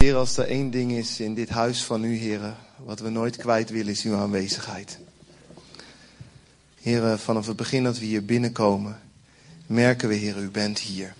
[0.00, 3.36] Heer, als er één ding is in dit huis van u, heren, wat we nooit
[3.36, 4.98] kwijt willen, is uw aanwezigheid.
[6.80, 9.00] Heren, vanaf het begin dat we hier binnenkomen,
[9.66, 11.14] merken we, Heer, u bent hier.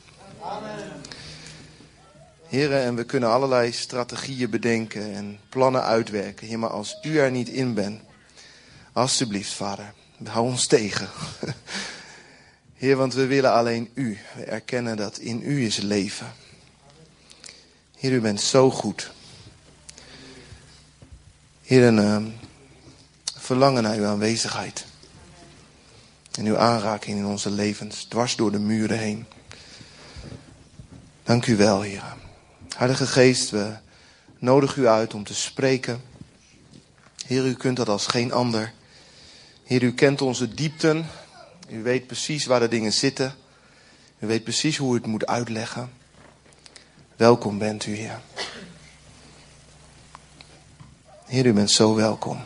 [2.47, 6.47] Heren, en we kunnen allerlei strategieën bedenken en plannen uitwerken.
[6.47, 8.01] Heer, maar als u er niet in bent,
[8.93, 9.93] alstublieft, Vader,
[10.25, 11.09] hou ons tegen.
[12.75, 14.19] Heer, want we willen alleen u.
[14.37, 16.33] We erkennen dat in u is leven.
[18.01, 19.11] Heer, u bent zo goed.
[21.63, 22.33] Heer, een uh,
[23.39, 24.85] verlangen naar uw aanwezigheid.
[26.33, 29.27] En uw aanraking in onze levens, dwars door de muren heen.
[31.23, 32.03] Dank u wel, Heer.
[32.77, 33.77] Heilige Geest, we
[34.39, 36.03] nodigen u uit om te spreken.
[37.27, 38.73] Heer, u kunt dat als geen ander.
[39.65, 41.07] Heer, u kent onze diepten.
[41.69, 43.35] U weet precies waar de dingen zitten.
[44.19, 46.00] U weet precies hoe u het moet uitleggen.
[47.21, 48.21] Welkom bent u, Heer.
[51.27, 52.41] Heer, u bent zo welkom.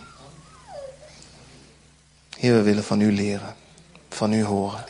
[2.37, 3.57] Heer, we willen van u leren,
[4.09, 4.85] van u horen.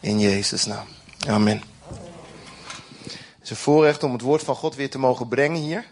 [0.00, 0.86] In Jezus' naam.
[1.28, 1.62] Amen.
[3.08, 5.86] Het is een voorrecht om het woord van God weer te mogen brengen hier.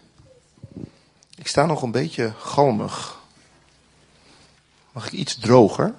[1.35, 3.19] Ik sta nog een beetje galmig.
[4.91, 5.93] Mag ik iets droger?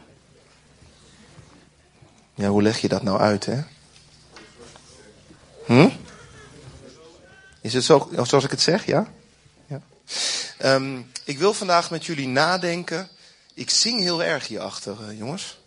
[2.34, 3.62] Ja, hoe leg je dat nou uit, hè?
[5.67, 5.89] Hm?
[7.67, 9.12] Is het zo, zoals ik het zeg, ja?
[9.67, 9.81] ja.
[10.75, 13.09] Um, ik wil vandaag met jullie nadenken.
[13.55, 15.59] Ik zing heel erg hierachter, uh, jongens.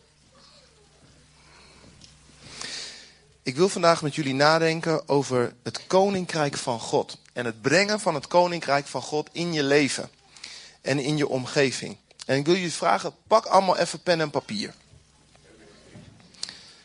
[3.44, 7.17] Ik wil vandaag met jullie nadenken over het koninkrijk van God.
[7.33, 10.09] En het brengen van het koninkrijk van God in je leven.
[10.81, 11.97] En in je omgeving.
[12.25, 14.73] En ik wil jullie vragen, pak allemaal even pen en papier.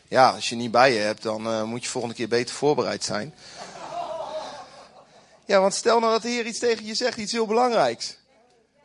[0.07, 3.03] Ja, als je niet bij je hebt, dan uh, moet je volgende keer beter voorbereid
[3.03, 3.33] zijn.
[5.45, 8.17] Ja, want stel nou dat de Heer iets tegen je zegt, iets heel belangrijks.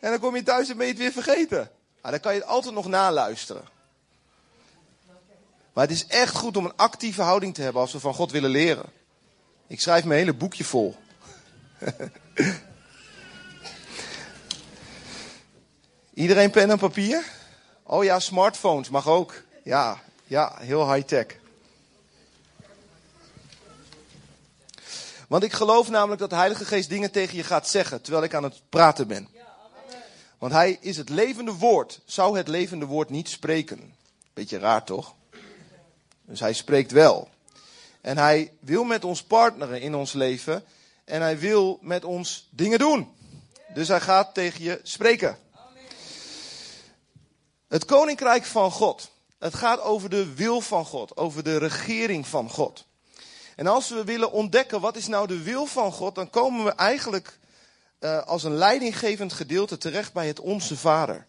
[0.01, 1.71] En dan kom je thuis en ben het weer vergeten.
[2.01, 3.65] Ah, dan kan je het altijd nog naluisteren.
[5.73, 8.31] Maar het is echt goed om een actieve houding te hebben als we van God
[8.31, 8.93] willen leren.
[9.67, 10.97] Ik schrijf mijn hele boekje vol.
[16.15, 17.25] Iedereen pen en papier?
[17.83, 19.43] Oh ja, smartphones mag ook.
[19.65, 21.40] Ja, ja, heel high-tech.
[25.31, 28.35] Want ik geloof namelijk dat de Heilige Geest dingen tegen je gaat zeggen terwijl ik
[28.35, 29.29] aan het praten ben.
[30.39, 32.01] Want hij is het levende woord.
[32.05, 33.95] Zou het levende woord niet spreken?
[34.33, 35.15] Beetje raar toch?
[36.25, 37.29] Dus hij spreekt wel.
[38.01, 40.65] En hij wil met ons partneren in ons leven.
[41.05, 43.15] En hij wil met ons dingen doen.
[43.75, 45.39] Dus hij gaat tegen je spreken.
[47.69, 49.11] Het koninkrijk van God.
[49.39, 51.17] Het gaat over de wil van God.
[51.17, 52.89] Over de regering van God.
[53.61, 56.71] En als we willen ontdekken wat is nou de wil van God, dan komen we
[56.71, 57.39] eigenlijk
[58.01, 61.27] uh, als een leidinggevend gedeelte terecht bij het Onze Vader.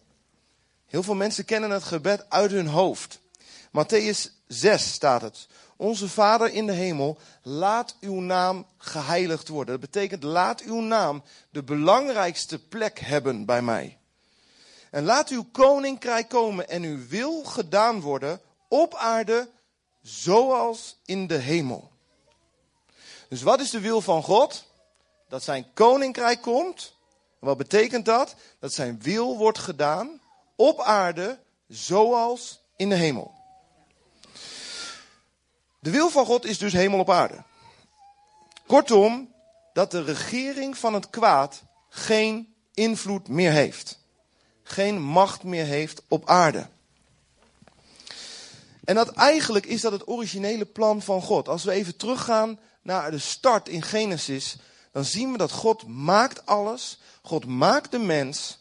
[0.86, 3.20] Heel veel mensen kennen het gebed uit hun hoofd.
[3.66, 5.46] Matthäus 6 staat het.
[5.76, 9.80] Onze Vader in de hemel, laat uw naam geheiligd worden.
[9.80, 13.98] Dat betekent, laat uw naam de belangrijkste plek hebben bij mij.
[14.90, 19.48] En laat uw koninkrijk komen en uw wil gedaan worden op aarde
[20.02, 21.91] zoals in de hemel.
[23.32, 24.64] Dus wat is de wil van God?
[25.28, 26.94] Dat zijn koninkrijk komt.
[27.38, 28.34] Wat betekent dat?
[28.58, 30.20] Dat zijn wil wordt gedaan
[30.56, 31.38] op aarde
[31.68, 33.34] zoals in de hemel.
[35.78, 37.42] De wil van God is dus hemel op aarde.
[38.66, 39.32] Kortom,
[39.72, 43.98] dat de regering van het kwaad geen invloed meer heeft.
[44.62, 46.68] Geen macht meer heeft op aarde.
[48.84, 51.48] En dat eigenlijk is dat het originele plan van God.
[51.48, 54.56] Als we even teruggaan naar de start in Genesis,
[54.92, 57.00] dan zien we dat God maakt alles.
[57.22, 58.58] God maakt de mens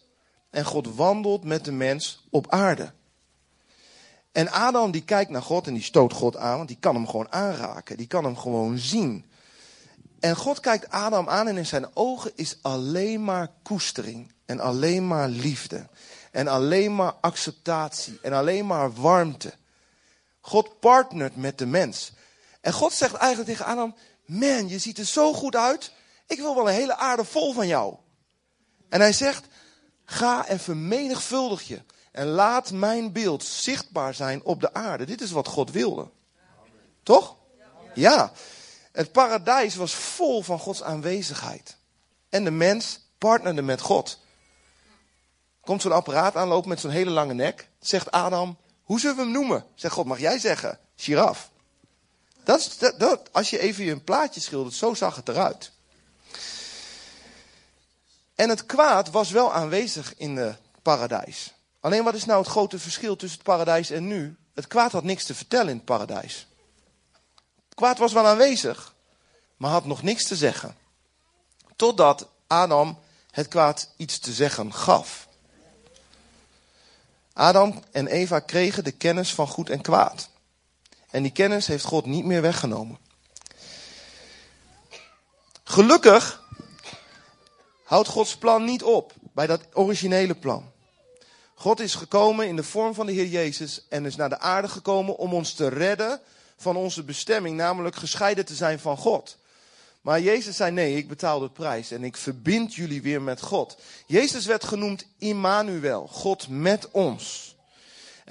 [0.49, 2.91] en God wandelt met de mens op aarde.
[4.31, 7.07] En Adam die kijkt naar God en die stoot God aan, want die kan hem
[7.07, 7.97] gewoon aanraken.
[7.97, 9.25] Die kan hem gewoon zien.
[10.19, 14.31] En God kijkt Adam aan en in zijn ogen is alleen maar koestering.
[14.45, 15.87] En alleen maar liefde.
[16.31, 18.19] En alleen maar acceptatie.
[18.21, 19.53] En alleen maar warmte.
[20.39, 22.13] God partnert met de mens.
[22.61, 23.95] En God zegt eigenlijk tegen Adam,
[24.39, 25.91] man, je ziet er zo goed uit.
[26.27, 27.95] Ik wil wel een hele aarde vol van jou.
[28.89, 29.45] En hij zegt,
[30.05, 31.81] ga en vermenigvuldig je.
[32.11, 35.05] En laat mijn beeld zichtbaar zijn op de aarde.
[35.05, 36.09] Dit is wat God wilde.
[37.03, 37.35] Toch?
[37.93, 38.31] Ja.
[38.91, 41.77] Het paradijs was vol van Gods aanwezigheid.
[42.29, 44.19] En de mens partnerde met God.
[45.61, 47.69] Komt zo'n apparaat aanlopen met zo'n hele lange nek.
[47.79, 49.65] Zegt Adam, hoe zullen we hem noemen?
[49.75, 50.79] Zegt God, mag jij zeggen?
[50.95, 51.51] Giraf.
[52.43, 55.71] Dat, dat, als je even een plaatje schildert, zo zag het eruit.
[58.35, 61.53] En het kwaad was wel aanwezig in het paradijs.
[61.79, 64.37] Alleen wat is nou het grote verschil tussen het paradijs en nu?
[64.53, 66.47] Het kwaad had niks te vertellen in het paradijs.
[67.65, 68.95] Het kwaad was wel aanwezig,
[69.57, 70.75] maar had nog niks te zeggen.
[71.75, 72.99] Totdat Adam
[73.31, 75.27] het kwaad iets te zeggen gaf.
[77.33, 80.29] Adam en Eva kregen de kennis van goed en kwaad.
[81.11, 82.97] En die kennis heeft God niet meer weggenomen.
[85.63, 86.43] Gelukkig
[87.83, 90.71] houdt Gods plan niet op bij dat originele plan.
[91.55, 94.67] God is gekomen in de vorm van de Heer Jezus en is naar de aarde
[94.67, 96.21] gekomen om ons te redden
[96.57, 99.37] van onze bestemming, namelijk gescheiden te zijn van God.
[100.01, 103.77] Maar Jezus zei nee, ik betaal de prijs en ik verbind jullie weer met God.
[104.05, 107.50] Jezus werd genoemd Immanuel, God met ons.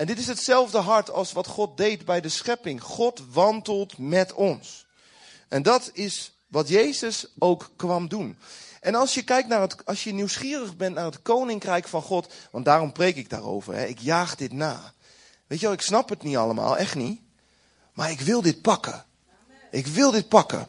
[0.00, 2.82] En dit is hetzelfde hart als wat God deed bij de schepping.
[2.82, 4.86] God wandelt met ons.
[5.48, 8.38] En dat is wat Jezus ook kwam doen.
[8.80, 12.32] En als je kijkt naar het, als je nieuwsgierig bent naar het koninkrijk van God,
[12.50, 14.92] want daarom preek ik daarover, hè, ik jaag dit na.
[15.46, 17.20] Weet je wel, ik snap het niet allemaal, echt niet.
[17.92, 19.04] Maar ik wil dit pakken.
[19.70, 20.68] Ik wil dit pakken.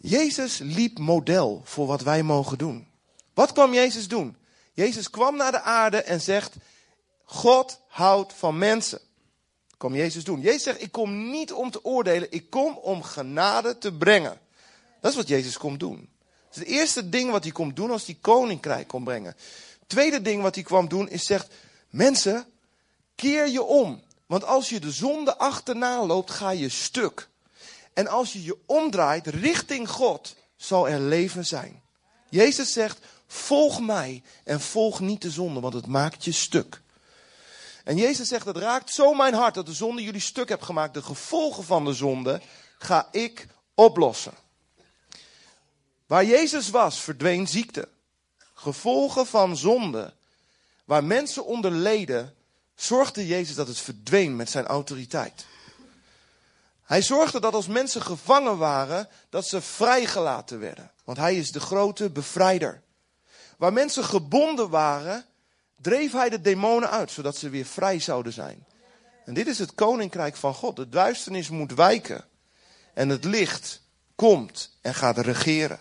[0.00, 2.88] Jezus liep model voor wat wij mogen doen.
[3.34, 4.36] Wat kwam Jezus doen?
[4.72, 6.56] Jezus kwam naar de aarde en zegt,
[7.24, 9.00] God houdt van mensen.
[9.76, 10.40] Kwam Jezus doen.
[10.40, 14.40] Jezus zegt, ik kom niet om te oordelen, ik kom om genade te brengen.
[15.00, 16.08] Dat is wat Jezus komt doen.
[16.48, 19.36] Dat is het eerste ding wat hij komt doen als hij koninkrijk komt brengen.
[19.86, 21.54] Tweede ding wat hij kwam doen is zegt,
[21.90, 22.46] mensen,
[23.14, 24.02] keer je om.
[24.26, 27.28] Want als je de zonde achterna loopt, ga je stuk.
[27.92, 31.82] En als je je omdraait richting God, zal er leven zijn.
[32.28, 36.82] Jezus zegt, volg mij en volg niet de zonde, want het maakt je stuk.
[37.84, 40.94] En Jezus zegt, het raakt zo mijn hart dat de zonde jullie stuk hebt gemaakt.
[40.94, 42.40] De gevolgen van de zonde
[42.78, 44.34] ga ik oplossen.
[46.06, 47.88] Waar Jezus was, verdween ziekte.
[48.54, 50.12] Gevolgen van zonde,
[50.84, 52.34] waar mensen onder leden,
[52.74, 55.46] zorgde Jezus dat het verdween met zijn autoriteit.
[56.82, 60.90] Hij zorgde dat als mensen gevangen waren, dat ze vrijgelaten werden.
[61.04, 62.82] Want hij is de grote bevrijder.
[63.56, 65.26] Waar mensen gebonden waren,
[65.84, 68.66] dreef hij de demonen uit, zodat ze weer vrij zouden zijn.
[69.24, 70.76] En dit is het koninkrijk van God.
[70.76, 72.24] De duisternis moet wijken.
[72.94, 73.80] En het licht
[74.14, 75.80] komt en gaat regeren.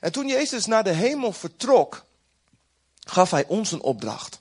[0.00, 2.04] En toen Jezus naar de hemel vertrok,
[3.00, 4.40] gaf hij ons een opdracht.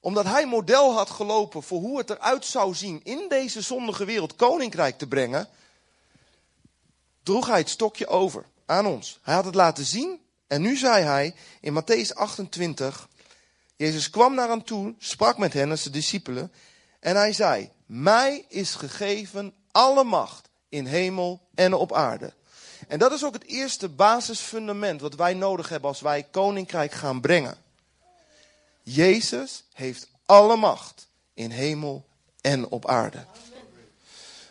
[0.00, 4.36] Omdat hij model had gelopen voor hoe het eruit zou zien in deze zondige wereld
[4.36, 5.48] koninkrijk te brengen,
[7.22, 9.18] droeg hij het stokje over aan ons.
[9.22, 13.08] Hij had het laten zien en nu zei hij in Matthäus 28,
[13.76, 16.52] Jezus kwam naar hem toe, sprak met hen als de discipelen
[17.00, 22.34] en hij zei, mij is gegeven alle macht in hemel en op aarde.
[22.88, 27.20] En dat is ook het eerste basisfundament wat wij nodig hebben als wij koninkrijk gaan
[27.20, 27.56] brengen.
[28.82, 32.06] Jezus heeft alle macht in hemel
[32.40, 33.24] en op aarde.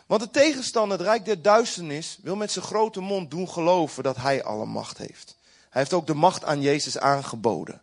[0.06, 4.16] Want de tegenstander, het rijk der duisternis, wil met zijn grote mond doen geloven dat
[4.16, 5.35] hij alle macht heeft.
[5.76, 7.82] Hij heeft ook de macht aan Jezus aangeboden.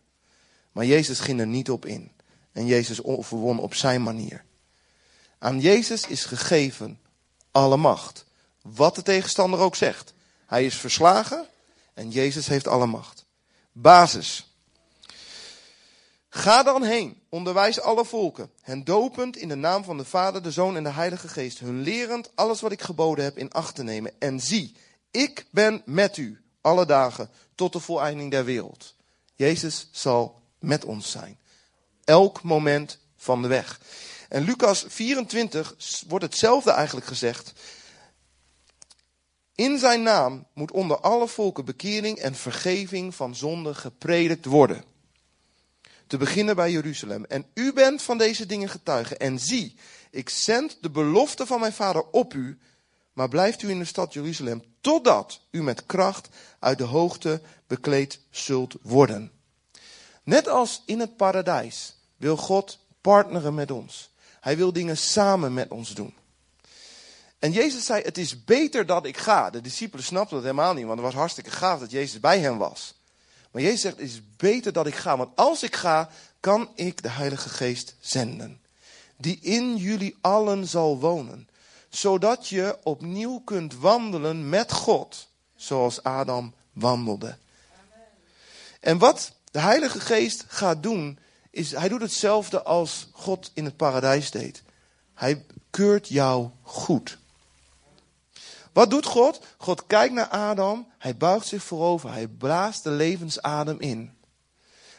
[0.72, 2.12] Maar Jezus ging er niet op in.
[2.52, 4.44] En Jezus overwon op zijn manier.
[5.38, 7.00] Aan Jezus is gegeven
[7.50, 8.24] alle macht.
[8.62, 10.14] Wat de tegenstander ook zegt.
[10.46, 11.46] Hij is verslagen
[11.92, 13.24] en Jezus heeft alle macht.
[13.72, 14.54] Basis.
[16.28, 20.50] Ga dan heen, onderwijs alle volken, hen dopend in de naam van de Vader, de
[20.50, 23.82] Zoon en de Heilige Geest, hun lerend alles wat ik geboden heb in acht te
[23.82, 24.12] nemen.
[24.18, 24.76] En zie,
[25.10, 28.94] ik ben met u alle dagen tot de voleinding der wereld.
[29.34, 31.38] Jezus zal met ons zijn.
[32.04, 33.80] Elk moment van de weg.
[34.28, 35.74] En Lucas 24
[36.08, 37.52] wordt hetzelfde eigenlijk gezegd.
[39.54, 44.84] In zijn naam moet onder alle volken bekering en vergeving van zonde gepredikt worden.
[46.06, 47.24] Te beginnen bij Jeruzalem.
[47.24, 49.16] En u bent van deze dingen getuige.
[49.16, 49.76] En zie,
[50.10, 52.58] ik zend de belofte van mijn vader op u.
[53.14, 56.28] Maar blijft u in de stad Jeruzalem totdat u met kracht
[56.58, 59.30] uit de hoogte bekleed zult worden.
[60.22, 64.10] Net als in het paradijs wil God partneren met ons.
[64.40, 66.14] Hij wil dingen samen met ons doen.
[67.38, 69.50] En Jezus zei, het is beter dat ik ga.
[69.50, 72.56] De discipelen snapten dat helemaal niet, want het was hartstikke gaaf dat Jezus bij hen
[72.56, 72.94] was.
[73.50, 77.02] Maar Jezus zegt, het is beter dat ik ga, want als ik ga, kan ik
[77.02, 78.60] de Heilige Geest zenden.
[79.16, 81.48] Die in jullie allen zal wonen.
[81.94, 87.36] Zodat je opnieuw kunt wandelen met God, zoals Adam wandelde.
[88.80, 91.18] En wat de Heilige Geest gaat doen,
[91.50, 94.62] is hij doet hetzelfde als God in het paradijs deed.
[95.14, 97.18] Hij keurt jou goed.
[98.72, 99.40] Wat doet God?
[99.56, 104.12] God kijkt naar Adam, hij buigt zich voorover, hij blaast de levensadem in.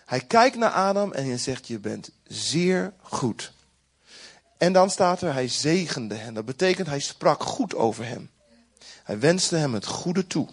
[0.06, 3.54] Hij kijkt naar Adam en hij zegt, je bent zeer goed.
[4.58, 6.34] En dan staat er, hij zegende hem.
[6.34, 8.30] Dat betekent, hij sprak goed over hem.
[9.04, 10.48] Hij wenste hem het goede toe.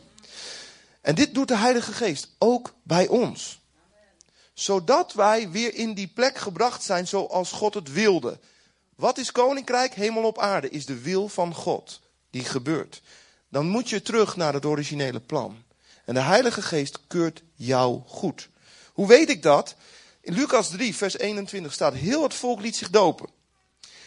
[1.01, 3.61] En dit doet de Heilige Geest ook bij ons.
[4.55, 8.39] Zodat wij weer in die plek gebracht zijn zoals God het wilde.
[8.95, 9.95] Wat is koninkrijk?
[9.95, 13.03] Hemel op aarde is de wil van God die gebeurt.
[13.49, 15.63] Dan moet je terug naar het originele plan.
[16.05, 18.49] En de Heilige Geest keurt jou goed.
[18.93, 19.75] Hoe weet ik dat?
[20.21, 23.29] In Lucas 3, vers 21 staat: Heel het volk liet zich dopen.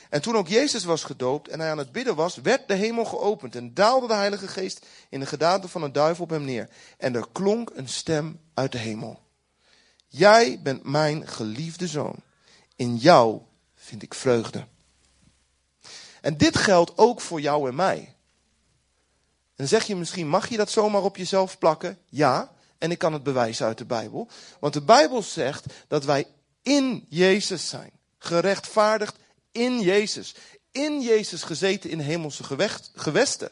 [0.09, 3.05] En toen ook Jezus was gedoopt en hij aan het bidden was, werd de hemel
[3.05, 6.69] geopend en daalde de Heilige Geest in de gedaante van een duif op hem neer.
[6.97, 9.19] En er klonk een stem uit de hemel.
[10.07, 12.15] Jij bent mijn geliefde zoon.
[12.75, 13.41] In jou
[13.75, 14.65] vind ik vreugde.
[16.21, 17.97] En dit geldt ook voor jou en mij.
[17.97, 21.97] En dan zeg je misschien, mag je dat zomaar op jezelf plakken?
[22.09, 24.27] Ja, en ik kan het bewijzen uit de Bijbel.
[24.59, 26.27] Want de Bijbel zegt dat wij
[26.61, 27.91] in Jezus zijn.
[28.17, 29.15] Gerechtvaardigd
[29.55, 30.35] in Jezus.
[30.71, 32.43] In Jezus gezeten in hemelse
[32.95, 33.51] gewesten.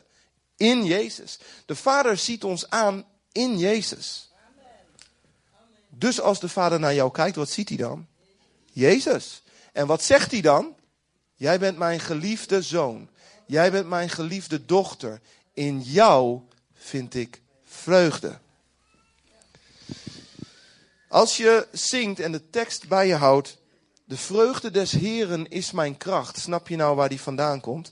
[0.58, 1.40] In Jezus.
[1.66, 4.32] De Vader ziet ons aan in Jezus.
[5.90, 8.08] Dus als de Vader naar jou kijkt, wat ziet hij dan?
[8.72, 9.44] Jezus.
[9.72, 10.76] En wat zegt hij dan?
[11.36, 13.10] Jij bent mijn geliefde zoon.
[13.46, 15.22] Jij bent mijn geliefde dochter.
[15.54, 16.42] In jou
[16.74, 18.40] vind ik vreugde.
[21.08, 23.58] Als je zingt en de tekst bij je houdt,
[24.06, 26.38] de vreugde des Heren is mijn kracht.
[26.38, 27.92] Snap je nou waar die vandaan komt?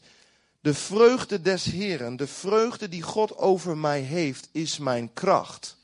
[0.60, 5.78] De vreugde des Heren, de vreugde die God over mij heeft, is mijn kracht.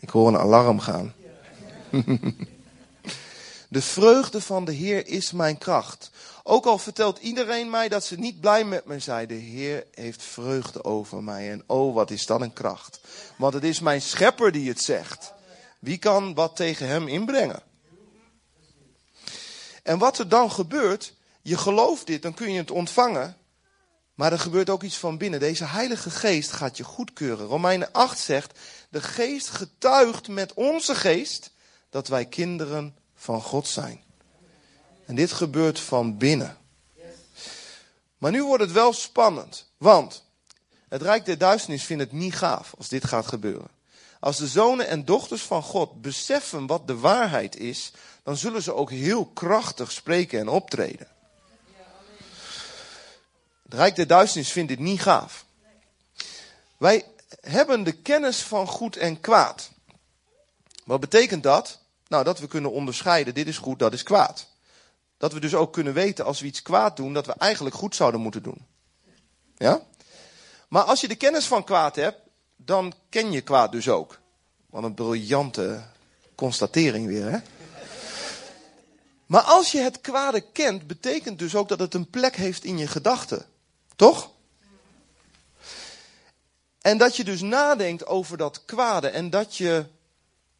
[0.00, 1.14] Ik hoor een alarm gaan.
[3.74, 6.10] De vreugde van de Heer is mijn kracht.
[6.46, 10.22] Ook al vertelt iedereen mij dat ze niet blij met me zijn, de Heer heeft
[10.22, 11.50] vreugde over mij.
[11.50, 13.00] En oh, wat is dat een kracht.
[13.36, 15.32] Want het is mijn schepper die het zegt.
[15.78, 17.62] Wie kan wat tegen hem inbrengen?
[19.82, 23.36] En wat er dan gebeurt, je gelooft dit, dan kun je het ontvangen.
[24.14, 25.40] Maar er gebeurt ook iets van binnen.
[25.40, 27.46] Deze Heilige Geest gaat je goedkeuren.
[27.46, 28.58] Romeinen 8 zegt,
[28.90, 31.50] de Geest getuigt met onze geest
[31.90, 34.02] dat wij kinderen van God zijn.
[35.06, 36.58] En dit gebeurt van binnen.
[38.18, 40.24] Maar nu wordt het wel spannend, want
[40.88, 43.68] het Rijk der Duisternis vindt het niet gaaf als dit gaat gebeuren.
[44.20, 47.92] Als de zonen en dochters van God beseffen wat de waarheid is,
[48.22, 51.08] dan zullen ze ook heel krachtig spreken en optreden.
[53.62, 55.44] Het Rijk der Duisternis vindt dit niet gaaf.
[56.76, 57.04] Wij
[57.40, 59.70] hebben de kennis van goed en kwaad.
[60.84, 61.78] Wat betekent dat?
[62.08, 64.46] Nou, dat we kunnen onderscheiden, dit is goed, dat is kwaad.
[65.24, 67.94] Dat we dus ook kunnen weten als we iets kwaad doen, dat we eigenlijk goed
[67.94, 68.66] zouden moeten doen.
[69.56, 69.82] Ja?
[70.68, 72.18] Maar als je de kennis van kwaad hebt,
[72.56, 74.18] dan ken je kwaad dus ook.
[74.70, 75.82] Wat een briljante
[76.34, 77.38] constatering weer, hè?
[79.26, 82.78] Maar als je het kwade kent, betekent dus ook dat het een plek heeft in
[82.78, 83.46] je gedachten.
[83.96, 84.30] Toch?
[86.80, 89.86] En dat je dus nadenkt over dat kwade en dat je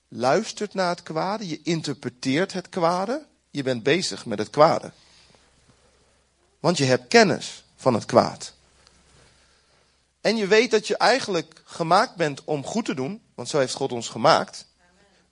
[0.09, 4.93] luistert naar het kwade, je interpreteert het kwade, je bent bezig met het kwade.
[6.61, 8.53] Want je hebt kennis van het kwaad.
[10.21, 13.75] En je weet dat je eigenlijk gemaakt bent om goed te doen, want zo heeft
[13.75, 14.67] God ons gemaakt.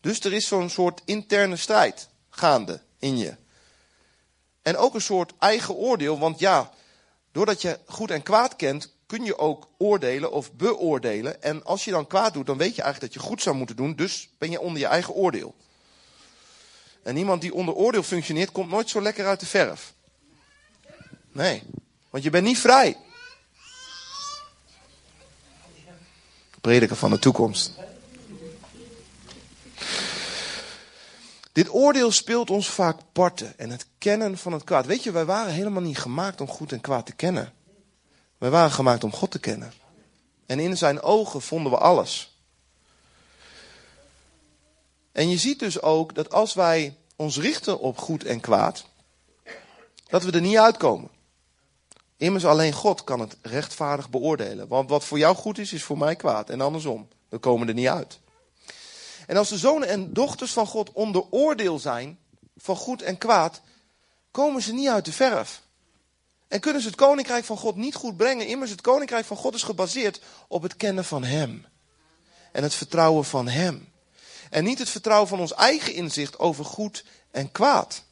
[0.00, 3.34] Dus er is zo'n soort interne strijd gaande in je.
[4.62, 6.70] En ook een soort eigen oordeel, want ja,
[7.32, 11.42] doordat je goed en kwaad kent, kun je ook oordelen of beoordelen.
[11.42, 13.76] En als je dan kwaad doet, dan weet je eigenlijk dat je goed zou moeten
[13.76, 15.54] doen, dus ben je onder je eigen oordeel.
[17.02, 19.92] En iemand die onder oordeel functioneert, komt nooit zo lekker uit de verf.
[21.32, 21.62] Nee,
[22.10, 22.96] want je bent niet vrij.
[26.60, 27.72] Prediker van de toekomst.
[31.52, 34.86] Dit oordeel speelt ons vaak parten en het kennen van het kwaad.
[34.86, 37.52] Weet je, wij waren helemaal niet gemaakt om goed en kwaad te kennen.
[38.38, 39.72] Wij waren gemaakt om God te kennen.
[40.46, 42.31] En in zijn ogen vonden we alles.
[45.12, 48.84] En je ziet dus ook dat als wij ons richten op goed en kwaad,
[50.08, 51.10] dat we er niet uitkomen.
[52.16, 54.68] Immers alleen God kan het rechtvaardig beoordelen.
[54.68, 56.50] Want wat voor jou goed is, is voor mij kwaad.
[56.50, 57.08] En andersom.
[57.28, 58.20] We komen er niet uit.
[59.26, 62.18] En als de zonen en dochters van God onder oordeel zijn
[62.56, 63.60] van goed en kwaad,
[64.30, 65.62] komen ze niet uit de verf.
[66.48, 68.46] En kunnen ze het koninkrijk van God niet goed brengen.
[68.46, 71.66] Immers het koninkrijk van God is gebaseerd op het kennen van Hem.
[72.52, 73.91] En het vertrouwen van Hem.
[74.52, 78.02] En niet het vertrouwen van ons eigen inzicht over goed en kwaad.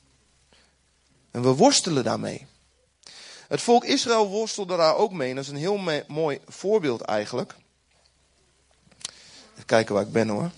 [1.30, 2.46] En we worstelen daarmee.
[3.48, 5.34] Het volk Israël worstelde daar ook mee.
[5.34, 7.54] Dat is een heel mooi voorbeeld eigenlijk.
[9.52, 10.50] Even kijken waar ik ben hoor.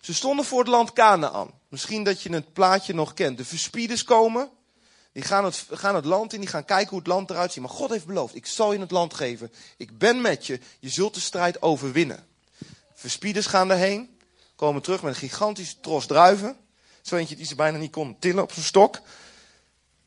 [0.00, 1.50] Ze stonden voor het land Canaan.
[1.68, 3.36] Misschien dat je het plaatje nog kent.
[3.36, 4.50] De verspieders komen.
[5.12, 7.62] Die gaan het, gaan het land in, die gaan kijken hoe het land eruit ziet.
[7.62, 9.52] Maar God heeft beloofd, ik zal je het land geven.
[9.76, 12.26] Ik ben met je, je zult de strijd overwinnen.
[12.94, 14.17] Verspieders gaan erheen,
[14.58, 16.56] komen terug met een gigantische tros druiven.
[17.02, 18.96] Zo eentje die ze bijna niet kon tillen op zijn stok.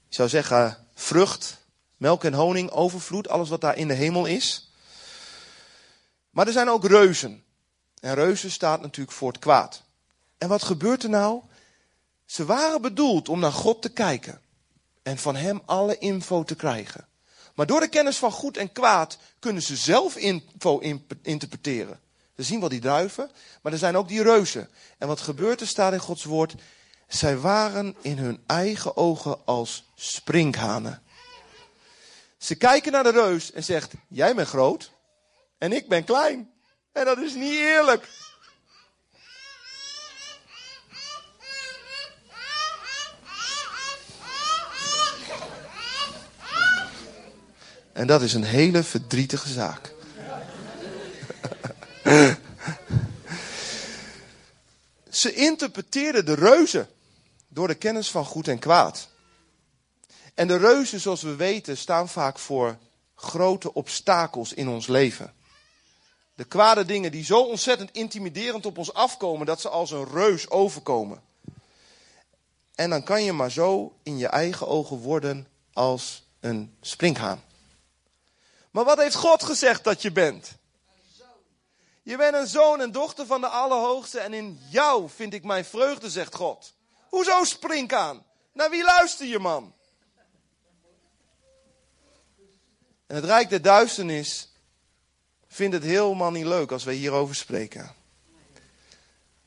[0.07, 1.57] Ik zou zeggen, vrucht,
[1.97, 4.71] melk en honing, overvloed, alles wat daar in de hemel is.
[6.29, 7.43] Maar er zijn ook reuzen.
[7.99, 9.83] En reuzen staat natuurlijk voor het kwaad.
[10.37, 11.41] En wat gebeurt er nou?
[12.25, 14.41] Ze waren bedoeld om naar God te kijken
[15.03, 17.07] en van hem alle info te krijgen.
[17.55, 20.79] Maar door de kennis van goed en kwaad kunnen ze zelf info
[21.21, 21.99] interpreteren.
[22.41, 23.31] We zien wel die duiven,
[23.61, 24.69] maar er zijn ook die reuzen.
[24.97, 26.55] En wat gebeurt er staat in Gods woord?
[27.07, 31.01] Zij waren in hun eigen ogen als sprinkhanen.
[32.37, 34.91] Ze kijken naar de reus en zegt: Jij bent groot
[35.57, 36.51] en ik ben klein.
[36.91, 38.07] En dat is niet eerlijk.
[47.93, 49.99] En dat is een hele verdrietige zaak.
[55.09, 56.89] Ze interpreteerden de reuzen
[57.47, 59.09] door de kennis van goed en kwaad.
[60.33, 62.77] En de reuzen, zoals we weten, staan vaak voor
[63.15, 65.33] grote obstakels in ons leven.
[66.35, 70.49] De kwade dingen die zo ontzettend intimiderend op ons afkomen dat ze als een reus
[70.49, 71.21] overkomen.
[72.75, 77.43] En dan kan je maar zo in je eigen ogen worden als een springhaan.
[78.71, 80.59] Maar wat heeft God gezegd dat je bent?
[82.03, 85.65] Je bent een zoon en dochter van de Allerhoogste en in jou vind ik mijn
[85.65, 86.73] vreugde, zegt God.
[87.09, 88.25] Hoezo spring aan?
[88.53, 89.73] Naar wie luister je, man?
[93.07, 94.49] En het Rijk der Duisternis
[95.47, 97.95] vindt het helemaal niet leuk als wij hierover spreken.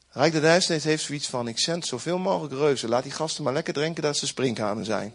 [0.06, 2.88] Het Rijk der Duisternis heeft zoiets van, ik zend zoveel mogelijk reuzen.
[2.88, 5.14] Laat die gasten maar lekker drinken dat ze sprinkhanen zijn.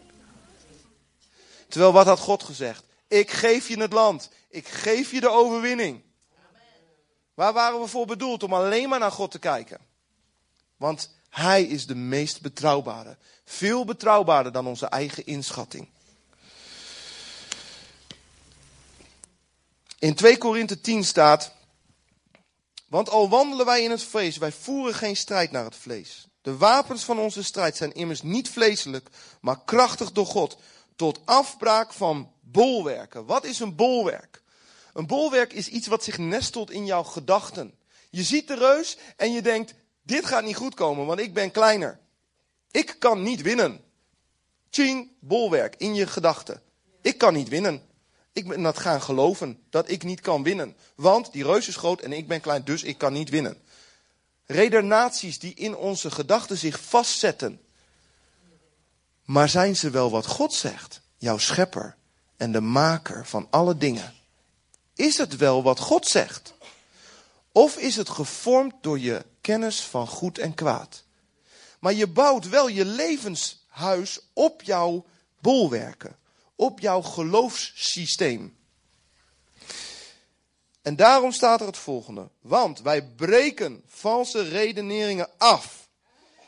[1.68, 2.84] Terwijl wat had God gezegd?
[3.08, 4.30] Ik geef je het land.
[4.50, 6.02] Ik geef je de overwinning.
[7.40, 8.44] Waar waren we voor bedoeld?
[8.44, 9.80] Om alleen maar naar God te kijken.
[10.78, 13.18] Want Hij is de meest betrouwbare.
[13.46, 15.90] Veel betrouwbaarder dan onze eigen inschatting.
[20.00, 21.54] In 2 Korinthe 10 staat.
[22.88, 26.28] Want al wandelen wij in het vlees, wij voeren geen strijd naar het vlees.
[26.42, 29.10] De wapens van onze strijd zijn immers niet vleeselijk,
[29.42, 30.58] maar krachtig door God.
[30.96, 33.26] Tot afbraak van bolwerken.
[33.26, 34.40] Wat is een bolwerk?
[35.00, 37.74] Een bolwerk is iets wat zich nestelt in jouw gedachten.
[38.10, 41.52] Je ziet de reus en je denkt, dit gaat niet goed komen, want ik ben
[41.52, 42.00] kleiner.
[42.72, 43.82] Ik kan niet winnen.
[44.70, 46.62] Ching, bolwerk in je gedachten.
[47.02, 47.82] Ik kan niet winnen.
[48.34, 50.76] Ik ben dat gaan geloven, dat ik niet kan winnen.
[50.96, 53.62] Want die reus is groot en ik ben klein, dus ik kan niet winnen.
[54.46, 57.62] Redenaties die in onze gedachten zich vastzetten.
[59.26, 61.98] Maar zijn ze wel wat God zegt, jouw schepper?
[62.40, 64.14] en de maker van alle dingen.
[65.00, 66.54] Is het wel wat God zegt?
[67.52, 71.04] Of is het gevormd door je kennis van goed en kwaad?
[71.80, 75.06] Maar je bouwt wel je levenshuis op jouw
[75.42, 76.18] bolwerken,
[76.56, 78.58] op jouw geloofssysteem.
[80.82, 82.30] En daarom staat er het volgende.
[82.42, 85.90] Want wij breken valse redeneringen af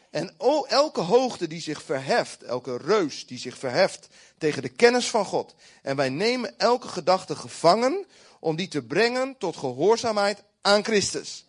[0.10, 0.36] en
[0.68, 5.56] elke hoogte die zich verheft, elke reus die zich verheft tegen de kennis van God.
[5.82, 8.06] En wij nemen elke gedachte gevangen
[8.42, 11.46] om die te brengen tot gehoorzaamheid aan Christus.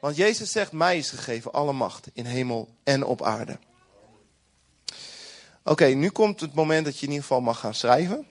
[0.00, 3.58] Want Jezus zegt, mij is gegeven alle macht in hemel en op aarde.
[5.64, 8.26] Oké, nu komt het moment dat je in ieder geval mag gaan schrijven.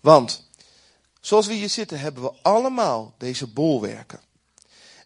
[0.00, 0.48] Want,
[1.20, 4.20] zoals we hier zitten, hebben we allemaal deze bolwerken.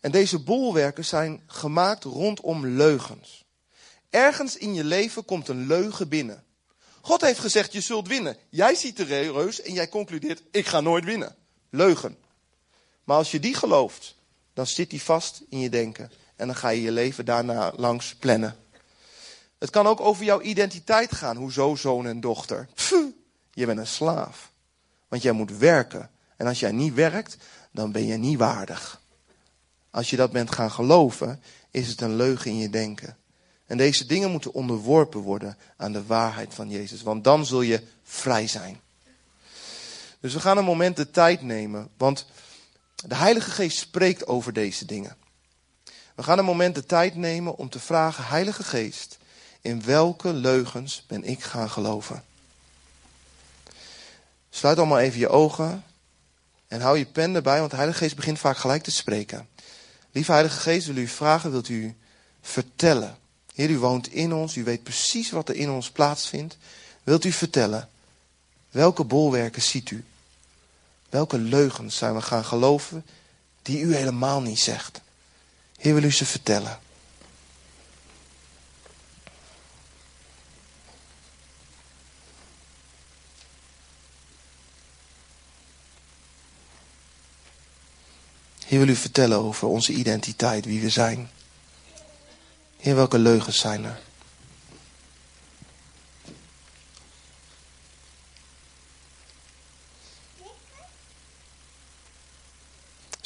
[0.01, 3.45] En deze bolwerken zijn gemaakt rondom leugens.
[4.11, 6.45] Ergens in je leven komt een leugen binnen.
[7.01, 8.37] God heeft gezegd, je zult winnen.
[8.51, 11.37] Jij ziet de reus en jij concludeert, ik ga nooit winnen.
[11.75, 12.17] Leugen.
[13.05, 14.15] Maar als je die gelooft,
[14.53, 16.11] dan zit die vast in je denken.
[16.37, 18.57] En dan ga je je leven daarna langs plannen.
[19.59, 21.37] Het kan ook over jouw identiteit gaan.
[21.37, 22.69] Hoezo zoon en dochter?
[22.75, 22.95] Pff,
[23.53, 24.51] je bent een slaaf.
[25.09, 26.11] Want jij moet werken.
[26.37, 27.37] En als jij niet werkt,
[27.71, 29.01] dan ben je niet waardig.
[29.91, 33.17] Als je dat bent gaan geloven, is het een leugen in je denken.
[33.67, 37.03] En deze dingen moeten onderworpen worden aan de waarheid van Jezus.
[37.03, 38.81] Want dan zul je vrij zijn.
[40.25, 41.89] Dus we gaan een moment de tijd nemen.
[41.97, 42.27] Want
[42.95, 45.17] de Heilige Geest spreekt over deze dingen.
[46.15, 49.19] We gaan een moment de tijd nemen om te vragen: Heilige Geest,
[49.61, 52.25] in welke leugens ben ik gaan geloven?
[54.51, 55.85] Sluit allemaal even je ogen.
[56.69, 59.49] En hou je pen erbij, want de Heilige Geest begint vaak gelijk te spreken.
[60.13, 61.97] Lieve Heilige Geest, wil u vragen, wilt u
[62.41, 63.17] vertellen?
[63.55, 66.57] Heer, u woont in ons, u weet precies wat er in ons plaatsvindt.
[67.03, 67.89] Wilt u vertellen?
[68.71, 70.05] Welke bolwerken ziet u?
[71.15, 73.05] Welke leugens zijn we gaan geloven
[73.63, 75.01] die u helemaal niet zegt?
[75.77, 76.79] Heer, wil u ze vertellen?
[88.65, 91.31] Heer, wil u vertellen over onze identiteit, wie we zijn.
[92.77, 94.01] Heer, welke leugens zijn er?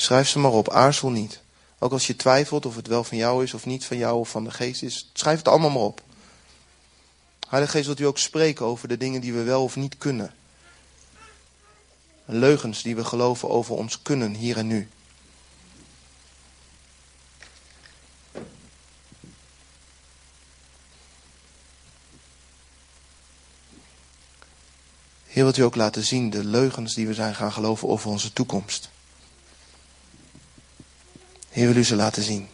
[0.01, 1.41] Schrijf ze maar op, aarzel niet.
[1.79, 4.29] Ook als je twijfelt of het wel van jou is of niet van jou of
[4.29, 6.03] van de geest is, schrijf het allemaal maar op.
[7.49, 10.35] Heilige Geest wilt u ook spreken over de dingen die we wel of niet kunnen.
[12.25, 14.89] Leugens die we geloven over ons kunnen hier en nu.
[25.27, 28.33] Heer, wilt u ook laten zien de leugens die we zijn gaan geloven over onze
[28.33, 28.91] toekomst.
[31.49, 32.49] Heer, wil u ze laten zien.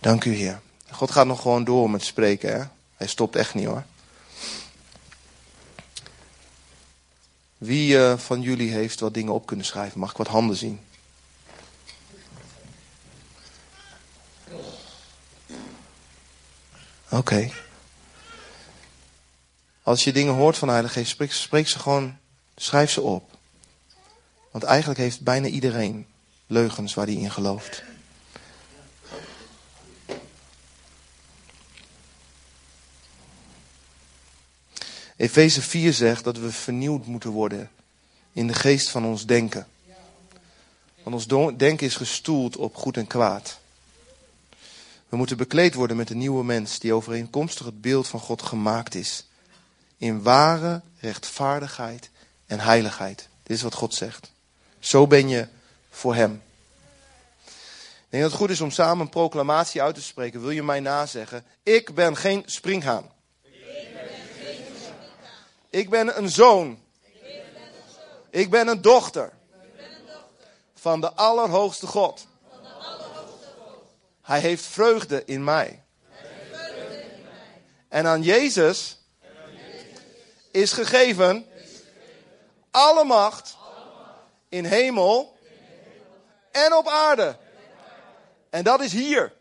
[0.00, 0.60] Dank u, Heer.
[0.90, 2.64] God gaat nog gewoon door met spreken, hè?
[2.96, 3.84] Hij stopt echt niet, hoor.
[7.58, 10.00] Wie uh, van jullie heeft wat dingen op kunnen schrijven?
[10.00, 10.80] Mag ik wat handen zien?
[17.12, 17.50] Oké.
[19.82, 22.18] Als je dingen hoort van de Heilige Geest, spreek, spreek ze gewoon,
[22.56, 23.30] schrijf ze op.
[24.50, 26.06] Want eigenlijk heeft bijna iedereen
[26.46, 27.82] leugens waar hij in gelooft.
[35.16, 37.70] Efeze 4 zegt dat we vernieuwd moeten worden
[38.32, 39.66] in de geest van ons denken.
[41.02, 43.60] Want ons denken is gestoeld op goed en kwaad.
[45.12, 48.94] We moeten bekleed worden met een nieuwe mens die overeenkomstig het beeld van God gemaakt
[48.94, 49.26] is.
[49.96, 52.10] In ware rechtvaardigheid
[52.46, 53.28] en heiligheid.
[53.42, 54.32] Dit is wat God zegt.
[54.78, 55.48] Zo ben je
[55.90, 56.42] voor Hem.
[57.44, 60.40] Ik denk dat het goed is om samen een proclamatie uit te spreken.
[60.40, 61.44] Wil je mij nazeggen?
[61.62, 63.10] Ik ben geen springhaan.
[65.70, 66.78] Ik ben een zoon.
[68.30, 69.32] Ik ben een dochter.
[70.74, 72.26] Van de Allerhoogste God.
[74.22, 75.82] Hij heeft vreugde in mij.
[77.88, 78.98] En aan Jezus
[80.50, 81.46] is gegeven
[82.70, 83.56] alle macht
[84.48, 85.38] in hemel
[86.50, 87.36] en op aarde.
[88.50, 89.32] En dat is hier.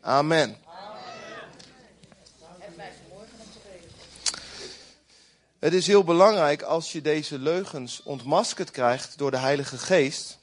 [0.00, 0.56] Amen.
[5.58, 10.38] Het is heel belangrijk als je deze leugens ontmaskerd krijgt door de Heilige Geest,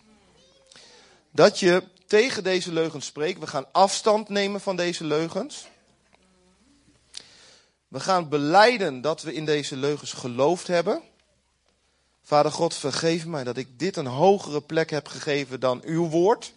[1.31, 3.39] dat je tegen deze leugens spreekt.
[3.39, 5.67] We gaan afstand nemen van deze leugens.
[7.87, 11.01] We gaan beleiden dat we in deze leugens geloofd hebben.
[12.23, 16.53] Vader God, vergeef mij dat ik dit een hogere plek heb gegeven dan uw woord.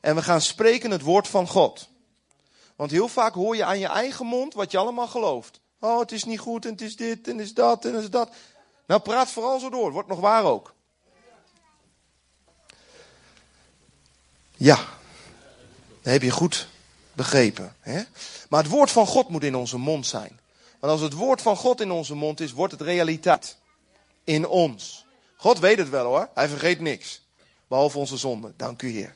[0.00, 1.88] En we gaan spreken het woord van God.
[2.76, 5.60] Want heel vaak hoor je aan je eigen mond wat je allemaal gelooft.
[5.80, 8.02] Oh, het is niet goed en het is dit en het is dat en het
[8.02, 8.30] is dat.
[8.86, 9.92] Nou, praat vooral zo door.
[9.92, 10.74] Wordt nog waar ook.
[14.62, 14.76] Ja,
[16.02, 16.68] dat heb je goed
[17.12, 17.76] begrepen.
[17.80, 18.02] Hè?
[18.48, 20.40] Maar het woord van God moet in onze mond zijn.
[20.80, 23.56] Want als het woord van God in onze mond is, wordt het realiteit.
[24.24, 25.06] In ons.
[25.36, 26.28] God weet het wel hoor.
[26.34, 27.22] Hij vergeet niks.
[27.68, 28.52] Behalve onze zonde.
[28.56, 29.14] Dank u Heer.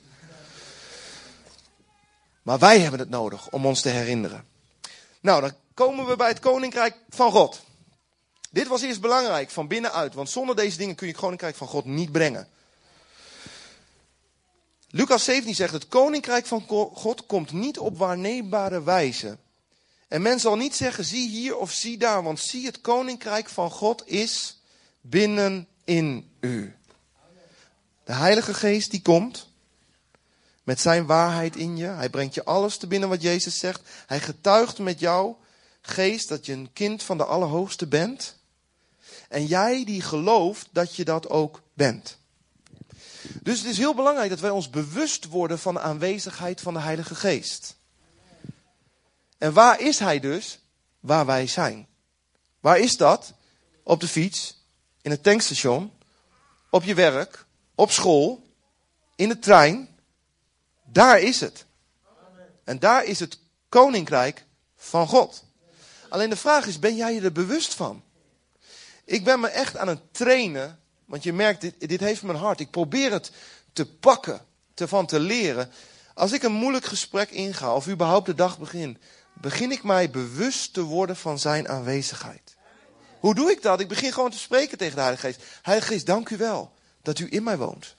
[2.43, 4.45] Maar wij hebben het nodig om ons te herinneren.
[5.21, 7.61] Nou, dan komen we bij het koninkrijk van God.
[8.51, 11.69] Dit was eerst belangrijk van binnenuit, want zonder deze dingen kun je het koninkrijk van
[11.69, 12.49] God niet brengen.
[14.97, 19.39] Lucas 17 zegt: Het koninkrijk van God komt niet op waarneembare wijze.
[20.09, 23.71] En men zal niet zeggen: zie hier of zie daar, want zie, het koninkrijk van
[23.71, 24.61] God is
[25.01, 26.75] binnen in u.
[28.05, 29.49] De Heilige Geest die komt
[30.63, 31.87] met zijn waarheid in je.
[31.87, 33.81] Hij brengt je alles te binnen wat Jezus zegt.
[34.07, 35.39] Hij getuigt met jouw
[35.81, 38.37] geest dat je een kind van de Allerhoogste bent.
[39.29, 42.19] En jij die gelooft dat je dat ook bent.
[43.43, 46.81] Dus het is heel belangrijk dat wij ons bewust worden van de aanwezigheid van de
[46.81, 47.77] Heilige Geest.
[49.39, 50.59] En waar is Hij dus?
[51.01, 51.87] Waar wij zijn.
[52.61, 53.33] Waar is dat?
[53.83, 54.65] Op de fiets,
[55.03, 55.93] in het tankstation,
[56.71, 58.47] op je werk, op school,
[59.17, 59.89] in de trein.
[60.85, 61.65] Daar is het.
[62.65, 64.45] En daar is het koninkrijk
[64.77, 65.45] van God.
[66.09, 68.03] Alleen de vraag is, ben jij je er bewust van?
[69.05, 72.61] Ik ben me echt aan het trainen, want je merkt, dit, dit heeft mijn hart.
[72.61, 73.31] Ik probeer het
[73.73, 74.41] te pakken,
[74.75, 75.71] te van te leren.
[76.15, 78.99] Als ik een moeilijk gesprek inga, of überhaupt de dag begin,
[79.33, 82.57] begin ik mij bewust te worden van zijn aanwezigheid.
[83.21, 83.81] Hoe doe ik dat?
[83.81, 85.43] Ik begin gewoon te spreken tegen de Heilige Geest.
[85.63, 87.95] Heilige Geest, dank u wel dat u in mij woont.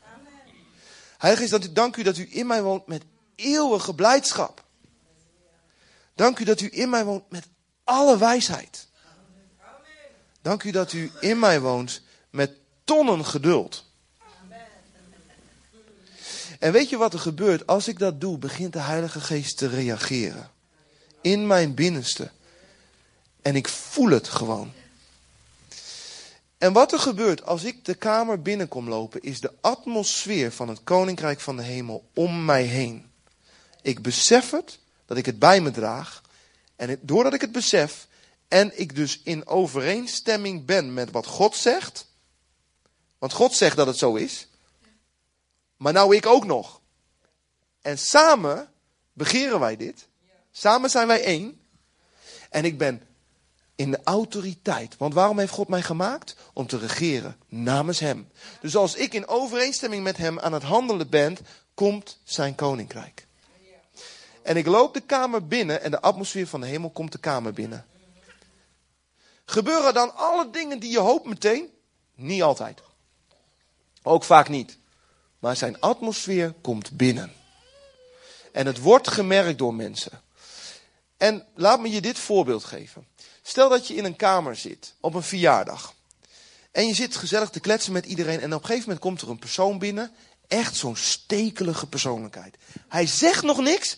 [1.17, 3.03] Heilige Geest, dank u dat u in mij woont met
[3.35, 4.65] eeuwige blijdschap.
[6.15, 7.47] Dank u dat u in mij woont met
[7.83, 8.87] alle wijsheid.
[10.41, 12.51] Dank u dat u in mij woont met
[12.87, 13.85] tonnen geduld.
[16.59, 17.67] En weet je wat er gebeurt?
[17.67, 20.51] Als ik dat doe, begint de Heilige Geest te reageren.
[21.21, 22.31] In mijn binnenste.
[23.41, 24.71] En ik voel het gewoon.
[26.57, 30.83] En wat er gebeurt als ik de kamer binnenkom lopen, is de atmosfeer van het
[30.83, 33.11] Koninkrijk van de Hemel om mij heen.
[33.81, 36.21] Ik besef het, dat ik het bij me draag.
[36.75, 38.07] En doordat ik het besef,
[38.47, 42.05] en ik dus in overeenstemming ben met wat God zegt.
[43.17, 44.47] Want God zegt dat het zo is.
[45.77, 46.81] Maar nou ik ook nog.
[47.81, 48.69] En samen
[49.13, 50.07] begeren wij dit.
[50.51, 51.61] Samen zijn wij één.
[52.49, 53.07] En ik ben
[53.75, 54.97] in de autoriteit.
[54.97, 56.35] Want waarom heeft God mij gemaakt?
[56.53, 58.29] Om te regeren namens Hem.
[58.61, 61.37] Dus als ik in overeenstemming met Hem aan het handelen ben,
[61.73, 63.27] komt Zijn koninkrijk.
[64.41, 67.53] En ik loop de kamer binnen en de atmosfeer van de hemel komt de kamer
[67.53, 67.85] binnen.
[69.45, 71.69] Gebeuren dan alle dingen die je hoopt meteen?
[72.15, 72.81] Niet altijd.
[74.07, 74.77] Ook vaak niet.
[75.39, 77.33] Maar zijn atmosfeer komt binnen.
[78.51, 80.21] En het wordt gemerkt door mensen.
[81.17, 83.07] En laat me je dit voorbeeld geven.
[83.41, 85.93] Stel dat je in een kamer zit op een verjaardag.
[86.71, 88.39] En je zit gezellig te kletsen met iedereen.
[88.39, 90.11] En op een gegeven moment komt er een persoon binnen.
[90.47, 92.57] Echt zo'n stekelige persoonlijkheid.
[92.87, 93.97] Hij zegt nog niks,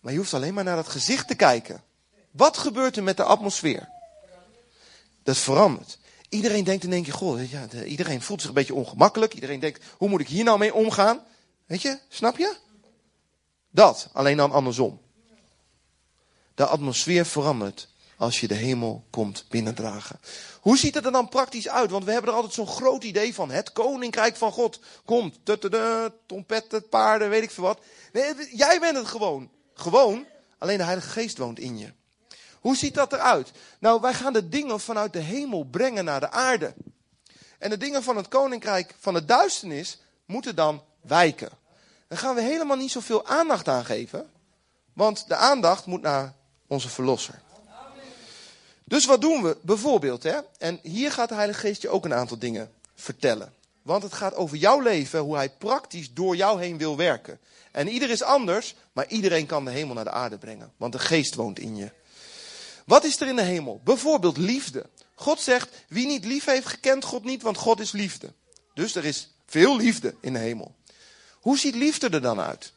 [0.00, 1.82] maar je hoeft alleen maar naar dat gezicht te kijken.
[2.30, 3.88] Wat gebeurt er met de atmosfeer?
[5.22, 5.98] Dat verandert.
[6.36, 9.34] Iedereen denkt in één keer, goh, ja, iedereen voelt zich een beetje ongemakkelijk.
[9.34, 11.20] Iedereen denkt, hoe moet ik hier nou mee omgaan?
[11.66, 12.56] Weet je, snap je?
[13.70, 15.00] Dat, alleen dan andersom.
[16.54, 20.20] De atmosfeer verandert als je de hemel komt binnendragen.
[20.60, 21.90] Hoe ziet het er dan praktisch uit?
[21.90, 23.50] Want we hebben er altijd zo'n groot idee van.
[23.50, 25.38] Het koninkrijk van God komt.
[26.26, 27.80] Trompetten, paarden, weet ik veel wat.
[28.52, 29.50] Jij bent het gewoon.
[29.74, 30.26] Gewoon,
[30.58, 31.92] alleen de Heilige Geest woont in je.
[32.66, 33.52] Hoe ziet dat eruit?
[33.78, 36.74] Nou, wij gaan de dingen vanuit de hemel brengen naar de aarde.
[37.58, 41.48] En de dingen van het koninkrijk van de duisternis moeten dan wijken.
[42.08, 44.30] Daar gaan we helemaal niet zoveel aandacht aan geven.
[44.92, 46.34] Want de aandacht moet naar
[46.66, 47.42] onze verlosser.
[48.84, 49.56] Dus wat doen we?
[49.62, 50.38] Bijvoorbeeld, hè?
[50.58, 53.54] en hier gaat de Heilige Geest je ook een aantal dingen vertellen.
[53.82, 57.40] Want het gaat over jouw leven, hoe hij praktisch door jou heen wil werken.
[57.72, 60.72] En ieder is anders, maar iedereen kan de hemel naar de aarde brengen.
[60.76, 61.90] Want de geest woont in je.
[62.86, 63.80] Wat is er in de hemel?
[63.84, 64.90] Bijvoorbeeld liefde.
[65.14, 68.32] God zegt, wie niet lief heeft, gekent God niet, want God is liefde.
[68.74, 70.74] Dus er is veel liefde in de hemel.
[71.32, 72.72] Hoe ziet liefde er dan uit?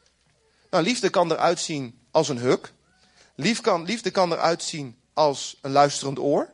[0.70, 2.72] Nou, liefde kan eruit zien als een huk.
[3.34, 6.52] Lief kan, liefde kan eruit zien als een luisterend oor.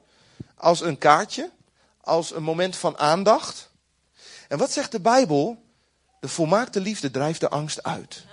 [0.54, 1.50] Als een kaartje.
[2.00, 3.70] Als een moment van aandacht.
[4.48, 5.64] En wat zegt de Bijbel?
[6.20, 8.24] De volmaakte liefde drijft de angst uit.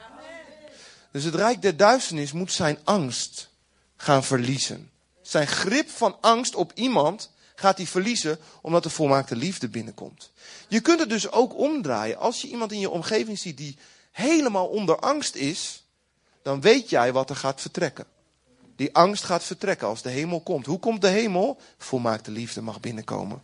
[1.11, 3.49] Dus het rijk der duisternis moet zijn angst
[3.95, 4.91] gaan verliezen.
[5.23, 10.31] Zijn grip van angst op iemand gaat hij verliezen omdat de volmaakte liefde binnenkomt.
[10.67, 12.17] Je kunt het dus ook omdraaien.
[12.17, 13.77] Als je iemand in je omgeving ziet die
[14.11, 15.83] helemaal onder angst is,
[16.41, 18.05] dan weet jij wat er gaat vertrekken.
[18.75, 20.65] Die angst gaat vertrekken als de hemel komt.
[20.65, 21.59] Hoe komt de hemel?
[21.77, 23.41] Volmaakte liefde mag binnenkomen.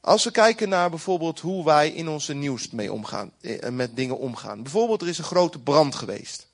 [0.00, 4.18] Als we kijken naar bijvoorbeeld hoe wij in onze nieuws mee omgaan, eh, met dingen
[4.18, 4.62] omgaan.
[4.62, 6.45] Bijvoorbeeld, er is een grote brand geweest.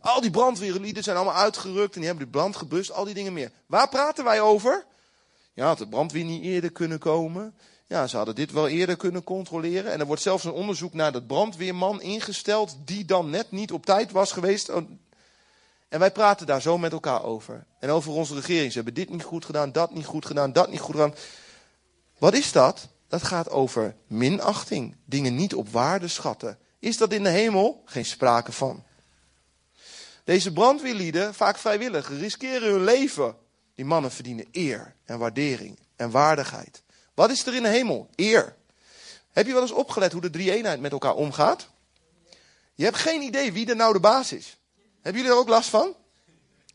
[0.00, 3.32] Al die brandweerlieden zijn allemaal uitgerukt en die hebben die brand gebust, al die dingen
[3.32, 3.50] meer.
[3.66, 4.84] Waar praten wij over?
[5.54, 7.54] Ja, had de brandweer niet eerder kunnen komen?
[7.86, 9.92] Ja, ze hadden dit wel eerder kunnen controleren.
[9.92, 13.86] En er wordt zelfs een onderzoek naar dat brandweerman ingesteld, die dan net niet op
[13.86, 14.68] tijd was geweest.
[15.88, 17.66] En wij praten daar zo met elkaar over.
[17.80, 18.70] En over onze regering.
[18.70, 21.14] Ze hebben dit niet goed gedaan, dat niet goed gedaan, dat niet goed gedaan.
[22.18, 22.88] Wat is dat?
[23.08, 24.96] Dat gaat over minachting.
[25.04, 26.58] Dingen niet op waarde schatten.
[26.78, 27.82] Is dat in de hemel?
[27.84, 28.84] Geen sprake van.
[30.26, 33.36] Deze brandweerlieden, vaak vrijwillig, riskeren hun leven.
[33.74, 36.82] Die mannen verdienen eer en waardering en waardigheid.
[37.14, 38.08] Wat is er in de hemel?
[38.14, 38.56] Eer.
[39.32, 41.68] Heb je wel eens opgelet hoe de drie-eenheid met elkaar omgaat?
[42.74, 44.56] Je hebt geen idee wie er nou de baas is.
[45.02, 45.94] Hebben jullie er ook last van?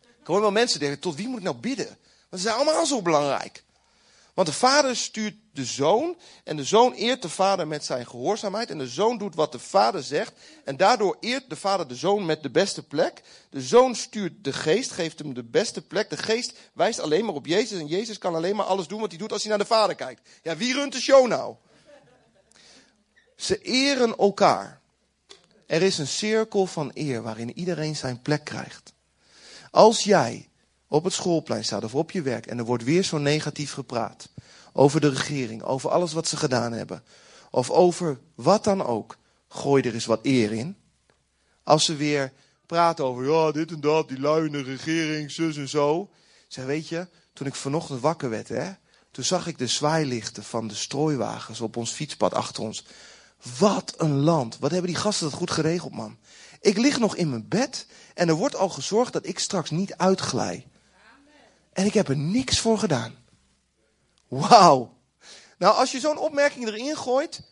[0.02, 1.98] Ik hoor wel mensen denken, tot wie moet ik nou bidden?
[2.30, 3.64] Want ze zijn allemaal zo belangrijk.
[4.34, 8.70] Want de vader stuurt de zoon en de zoon eert de vader met zijn gehoorzaamheid.
[8.70, 10.34] En de zoon doet wat de vader zegt.
[10.64, 13.22] En daardoor eert de vader de zoon met de beste plek.
[13.50, 16.10] De zoon stuurt de geest, geeft hem de beste plek.
[16.10, 17.80] De geest wijst alleen maar op Jezus.
[17.80, 19.96] En Jezus kan alleen maar alles doen wat hij doet als hij naar de vader
[19.96, 20.30] kijkt.
[20.44, 21.56] Ja, wie runt de show nou?
[23.36, 24.82] Ze eren elkaar.
[25.66, 28.94] Er is een cirkel van eer waarin iedereen zijn plek krijgt.
[29.72, 30.50] Als jij
[30.88, 34.30] op het schoolplein staat of op je werk en er wordt weer zo negatief gepraat
[34.74, 37.04] over de regering, over alles wat ze gedaan hebben,
[37.52, 40.78] of over wat dan ook, gooi er eens wat eer in.
[41.64, 42.34] Als ze weer
[42.66, 46.10] praten over, ja, dit en dat, die lui in de regering, zus en zo.
[46.48, 48.72] Zeg, weet je, toen ik vanochtend wakker werd, hè,
[49.12, 52.86] toen zag ik de zwaailichten van de strooiwagens op ons fietspad achter ons.
[53.60, 54.60] Wat een land.
[54.60, 56.18] Wat hebben die gasten dat goed geregeld, man.
[56.62, 59.96] Ik lig nog in mijn bed en er wordt al gezorgd dat ik straks niet
[59.96, 60.68] uitglij.
[61.74, 63.16] En ik heb er niks voor gedaan.
[64.32, 64.98] Wauw.
[65.58, 67.44] Nou, als je zo'n opmerking erin gooit, 1-0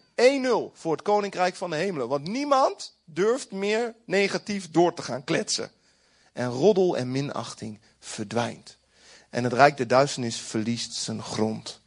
[0.74, 2.08] voor het Koninkrijk van de Hemelen.
[2.08, 5.72] Want niemand durft meer negatief door te gaan kletsen.
[6.34, 8.78] En roddel en minachting verdwijnt.
[9.30, 11.80] En het Rijk der Duisternis verliest zijn grond.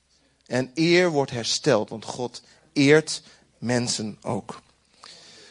[0.46, 3.22] En eer wordt hersteld, want God eert
[3.58, 4.62] mensen ook.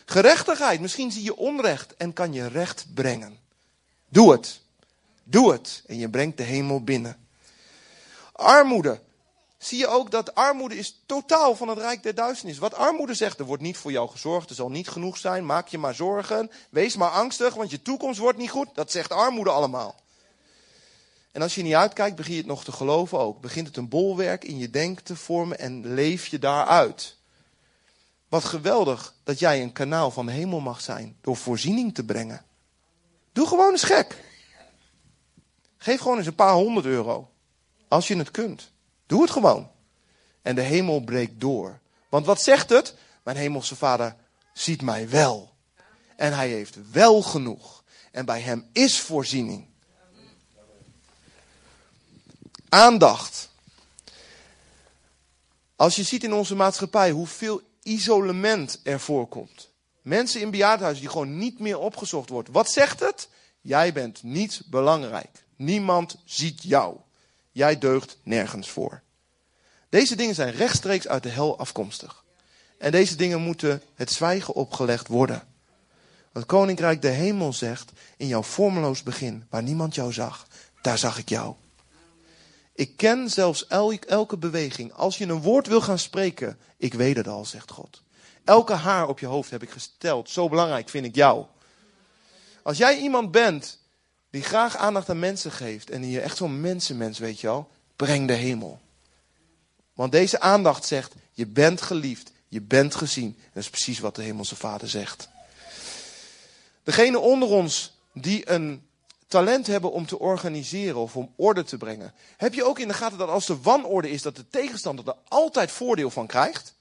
[0.06, 3.39] Gerechtigheid, misschien zie je onrecht en kan je recht brengen.
[4.10, 4.62] Doe het.
[5.23, 7.27] Doe het en je brengt de hemel binnen.
[8.32, 8.99] Armoede.
[9.62, 12.58] Zie je ook dat armoede is totaal van het rijk der duisternis.
[12.58, 15.67] Wat armoede zegt, er wordt niet voor jou gezorgd, er zal niet genoeg zijn, maak
[15.67, 18.67] je maar zorgen, wees maar angstig, want je toekomst wordt niet goed.
[18.74, 19.95] Dat zegt armoede allemaal.
[21.32, 23.41] En als je niet uitkijkt, begin je het nog te geloven ook.
[23.41, 27.17] Begint het een bolwerk in je denken te vormen en leef je daaruit.
[28.30, 32.45] Wat geweldig dat jij een kanaal van hemel mag zijn door voorziening te brengen.
[33.32, 34.24] Doe gewoon eens gek.
[35.78, 37.30] Geef gewoon eens een paar honderd euro.
[37.88, 38.70] Als je het kunt.
[39.12, 39.71] Doe het gewoon.
[40.41, 41.80] En de hemel breekt door.
[42.10, 42.95] Want wat zegt het?
[43.24, 44.15] Mijn hemelse vader
[44.54, 45.54] ziet mij wel.
[46.15, 47.84] En hij heeft wel genoeg.
[48.12, 49.67] En bij hem is voorziening.
[52.69, 53.50] Aandacht.
[55.76, 59.69] Als je ziet in onze maatschappij hoeveel isolement er voorkomt.
[60.02, 62.54] Mensen in bejaardhuizen die gewoon niet meer opgezocht worden.
[62.54, 63.30] Wat zegt het?
[63.62, 65.45] Jij bent niet belangrijk.
[65.56, 66.97] Niemand ziet jou.
[67.51, 69.01] Jij deugt nergens voor.
[69.89, 72.23] Deze dingen zijn rechtstreeks uit de hel afkomstig.
[72.77, 75.47] En deze dingen moeten het zwijgen opgelegd worden.
[76.33, 80.47] Het koninkrijk de hemel zegt in jouw vormeloos begin, waar niemand jou zag,
[80.81, 81.55] daar zag ik jou.
[82.73, 84.93] Ik ken zelfs elke beweging.
[84.93, 88.03] Als je een woord wil gaan spreken, ik weet het al, zegt God.
[88.43, 90.29] Elke haar op je hoofd heb ik gesteld.
[90.29, 91.45] Zo belangrijk vind ik jou.
[92.63, 93.79] Als jij iemand bent
[94.31, 97.69] die graag aandacht aan mensen geeft en die je echt zo'n mensenmens, weet je wel,
[97.95, 98.79] breng de hemel.
[99.93, 103.37] Want deze aandacht zegt, je bent geliefd, je bent gezien.
[103.53, 105.29] dat is precies wat de hemelse vader zegt.
[106.83, 108.87] Degene onder ons die een
[109.27, 112.13] talent hebben om te organiseren of om orde te brengen.
[112.37, 115.15] Heb je ook in de gaten dat als er wanorde is, dat de tegenstander er
[115.27, 116.73] altijd voordeel van krijgt?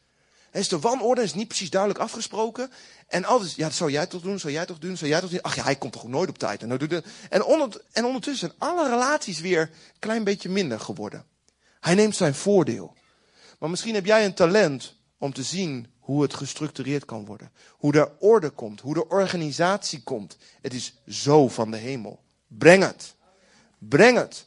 [0.53, 2.71] Is de wanorde is niet precies duidelijk afgesproken.
[3.07, 5.31] En altijd, ja, dat zou jij toch doen, zou jij toch doen, zou jij toch
[5.31, 5.43] doen.
[5.43, 6.63] Ach ja, hij komt toch nooit op tijd.
[6.63, 7.45] En, nou doet en,
[7.93, 11.25] en ondertussen zijn alle relaties weer een klein beetje minder geworden.
[11.81, 12.95] Hij neemt zijn voordeel.
[13.59, 17.53] Maar misschien heb jij een talent om te zien hoe het gestructureerd kan worden.
[17.71, 20.37] Hoe er orde komt, hoe de organisatie komt.
[20.61, 22.23] Het is zo van de hemel.
[22.47, 23.15] Breng het.
[23.79, 24.47] Breng het.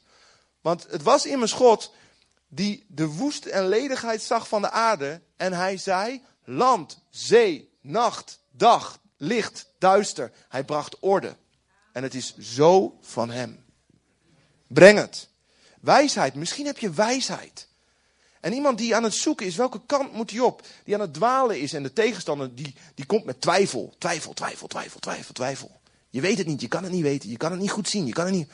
[0.62, 1.94] Want het was immers God
[2.48, 5.22] die de woest en ledigheid zag van de aarde.
[5.44, 10.32] En hij zei, land, zee, nacht, dag, licht, duister.
[10.50, 11.36] Hij bracht orde.
[11.92, 13.64] En het is zo van hem.
[14.68, 15.30] Breng het.
[15.82, 17.68] Wijsheid, misschien heb je wijsheid.
[18.40, 20.62] En iemand die aan het zoeken is, welke kant moet hij op?
[20.84, 23.94] Die aan het dwalen is en de tegenstander die, die komt met twijfel.
[23.98, 25.82] Twijfel, twijfel, twijfel, twijfel, twijfel.
[26.10, 28.06] Je weet het niet, je kan het niet weten, je kan het niet goed zien,
[28.06, 28.52] je kan het niet...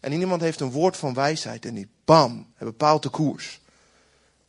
[0.00, 3.60] En iemand heeft een woord van wijsheid en die, bam, hij bepaalt de koers.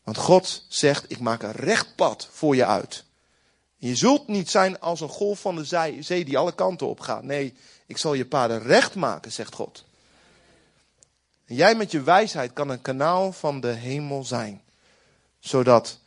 [0.04, 3.04] Want God zegt, ik maak een recht pad voor je uit.
[3.78, 7.24] je zult niet zijn als een golf van de zee die alle kanten op gaat.
[7.24, 7.54] Nee,
[7.86, 9.86] ik zal je paden recht maken, zegt God.
[11.46, 14.62] En jij met je wijsheid kan een kanaal van de hemel zijn.
[15.40, 16.00] Zodat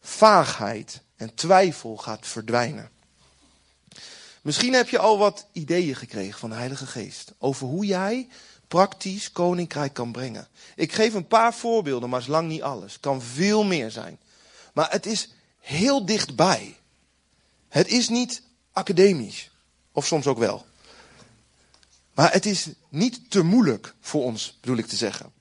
[0.00, 2.90] vaagheid en twijfel gaat verdwijnen.
[4.42, 8.28] Misschien heb je al wat ideeën gekregen van de Heilige Geest over hoe jij
[8.68, 10.48] praktisch koninkrijk kan brengen.
[10.74, 13.00] Ik geef een paar voorbeelden, maar is lang niet alles.
[13.00, 14.18] Kan veel meer zijn.
[14.72, 16.76] Maar het is heel dichtbij.
[17.68, 18.42] Het is niet
[18.72, 19.50] academisch.
[19.92, 20.66] Of soms ook wel.
[22.14, 25.32] Maar het is niet te moeilijk voor ons, bedoel ik te zeggen.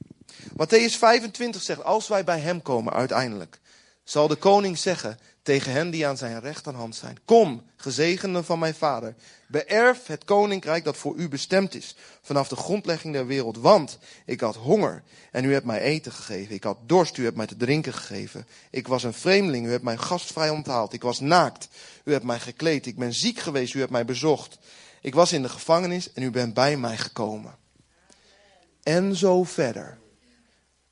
[0.52, 3.60] Matthäus 25 zegt, als wij bij hem komen uiteindelijk,
[4.04, 8.74] zal de koning zeggen tegen hen die aan zijn rechterhand zijn, kom, gezegende van mijn
[8.74, 9.16] vader,
[9.48, 13.58] beërf het koninkrijk dat voor u bestemd is, vanaf de grondlegging der wereld.
[13.58, 16.56] Want ik had honger en u hebt mij eten gegeven.
[16.56, 18.48] Ik had dorst, u hebt mij te drinken gegeven.
[18.70, 20.94] Ik was een vreemdeling, u hebt mij gastvrij onthaald.
[20.94, 21.68] Ik was naakt,
[22.04, 22.86] u hebt mij gekleed.
[22.86, 24.58] Ik ben ziek geweest, u hebt mij bezocht.
[25.02, 27.56] Ik was in de gevangenis en u bent bij mij gekomen.
[28.84, 29.98] En zo verder.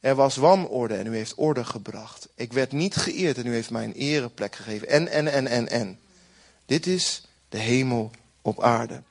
[0.06, 2.28] Er was wanorde en u heeft orde gebracht.
[2.36, 4.88] Ik werd niet geëerd en u heeft mij een ereplek gegeven.
[4.88, 6.00] En, en, en, en, en.
[6.66, 9.04] Dit is de hemel op aarde.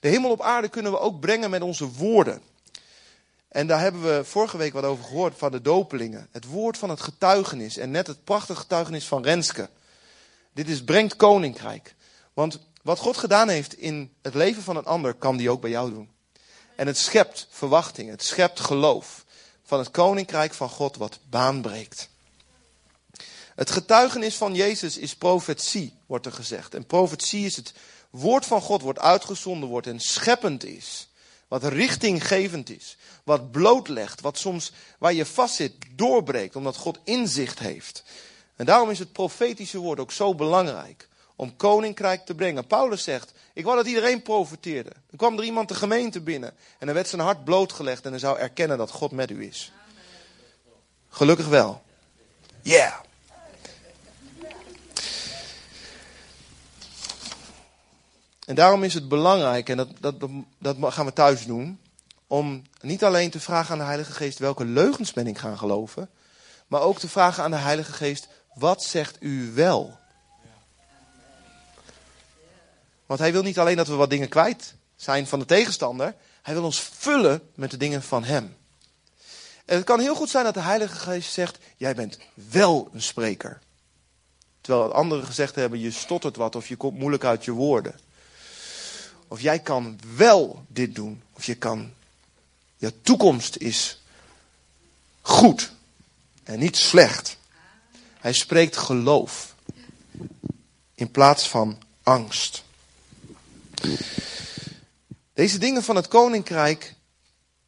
[0.00, 2.42] De hemel op aarde kunnen we ook brengen met onze woorden.
[3.48, 6.28] En daar hebben we vorige week wat over gehoord van de dopelingen.
[6.30, 7.76] Het woord van het getuigenis.
[7.76, 9.68] En net het prachtige getuigenis van Renske.
[10.52, 11.94] Dit is brengt koninkrijk.
[12.32, 15.70] Want wat God gedaan heeft in het leven van een ander, kan die ook bij
[15.70, 16.10] jou doen.
[16.76, 19.26] En het schept verwachting, het schept geloof
[19.68, 22.08] van het koninkrijk van God wat baan breekt.
[23.54, 26.74] Het getuigenis van Jezus is profetie, wordt er gezegd.
[26.74, 27.72] En profetie is het
[28.10, 31.08] woord van God wordt uitgezonden wordt en scheppend is.
[31.48, 32.96] Wat richtinggevend is.
[33.24, 34.20] Wat blootlegt.
[34.20, 36.56] Wat soms waar je vast zit doorbreekt.
[36.56, 38.02] Omdat God inzicht heeft.
[38.56, 41.07] En daarom is het profetische woord ook zo belangrijk.
[41.38, 42.66] Om koninkrijk te brengen.
[42.66, 44.90] Paulus zegt, ik wou dat iedereen profeteerde.
[44.90, 46.52] Dan kwam er iemand de gemeente binnen.
[46.78, 48.04] En dan werd zijn hart blootgelegd.
[48.04, 49.72] En dan zou erkennen dat God met u is.
[51.08, 51.82] Gelukkig wel.
[52.62, 52.94] Yeah.
[58.48, 60.14] En daarom is het belangrijk, en dat, dat,
[60.58, 61.80] dat gaan we thuis doen,
[62.26, 66.10] om niet alleen te vragen aan de Heilige Geest welke leugens ben ik gaan geloven,
[66.66, 69.98] maar ook te vragen aan de Heilige Geest, wat zegt u wel?
[73.08, 76.54] Want hij wil niet alleen dat we wat dingen kwijt zijn van de tegenstander, hij
[76.54, 78.56] wil ons vullen met de dingen van hem.
[79.64, 83.02] En het kan heel goed zijn dat de Heilige Geest zegt, jij bent wel een
[83.02, 83.60] spreker.
[84.60, 88.00] Terwijl anderen gezegd hebben, je stottert wat of je komt moeilijk uit je woorden.
[89.28, 91.22] Of jij kan wel dit doen.
[91.32, 91.92] Of je kan.
[92.76, 94.00] Je toekomst is
[95.20, 95.72] goed
[96.44, 97.36] en niet slecht.
[98.18, 99.54] Hij spreekt geloof
[100.94, 102.66] in plaats van angst.
[105.34, 106.94] Deze dingen van het koninkrijk,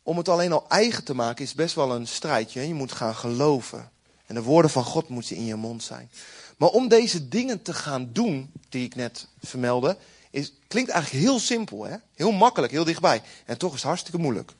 [0.03, 2.69] om het alleen al eigen te maken, is best wel een strijdje.
[2.69, 3.91] Je moet gaan geloven.
[4.27, 6.11] En de woorden van God moeten in je mond zijn.
[6.57, 9.97] Maar om deze dingen te gaan doen, die ik net vermeldde,
[10.31, 11.97] is, klinkt eigenlijk heel simpel, hè?
[12.15, 13.23] heel makkelijk, heel dichtbij.
[13.47, 14.53] En toch is het hartstikke moeilijk.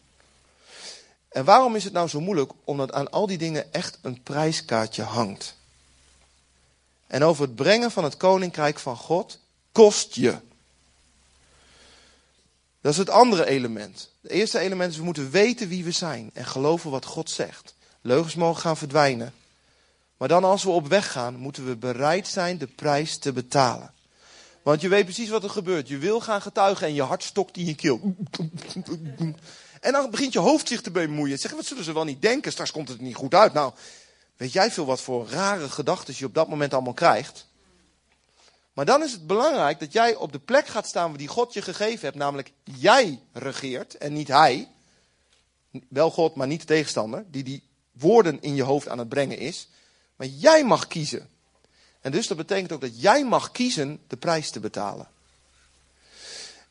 [1.29, 2.53] En waarom is het nou zo moeilijk?
[2.65, 5.57] Omdat aan al die dingen echt een prijskaartje hangt.
[7.07, 9.39] En over het brengen van het koninkrijk van God
[9.73, 10.37] kost je.
[12.81, 14.11] Dat is het andere element.
[14.23, 17.75] Het eerste element is we moeten weten wie we zijn en geloven wat God zegt.
[18.01, 19.33] Leugens mogen gaan verdwijnen.
[20.17, 23.93] Maar dan als we op weg gaan, moeten we bereid zijn de prijs te betalen.
[24.63, 25.89] Want je weet precies wat er gebeurt.
[25.89, 28.15] Je wil gaan getuigen en je hart stokt in je keel.
[29.81, 31.39] En dan begint je hoofd zich te bemoeien.
[31.39, 32.53] Zeg, wat zullen ze wel niet denken?
[32.53, 33.53] Straks komt het niet goed uit.
[33.53, 33.73] Nou,
[34.37, 37.47] weet jij veel wat voor rare gedachten je op dat moment allemaal krijgt?
[38.73, 41.53] Maar dan is het belangrijk dat jij op de plek gaat staan waar die God
[41.53, 42.17] je gegeven hebt.
[42.17, 44.69] Namelijk, jij regeert en niet hij.
[45.89, 47.25] Wel God, maar niet de tegenstander.
[47.31, 47.63] Die die
[47.93, 49.69] woorden in je hoofd aan het brengen is.
[50.17, 51.29] Maar jij mag kiezen.
[52.01, 55.09] En dus dat betekent ook dat jij mag kiezen de prijs te betalen.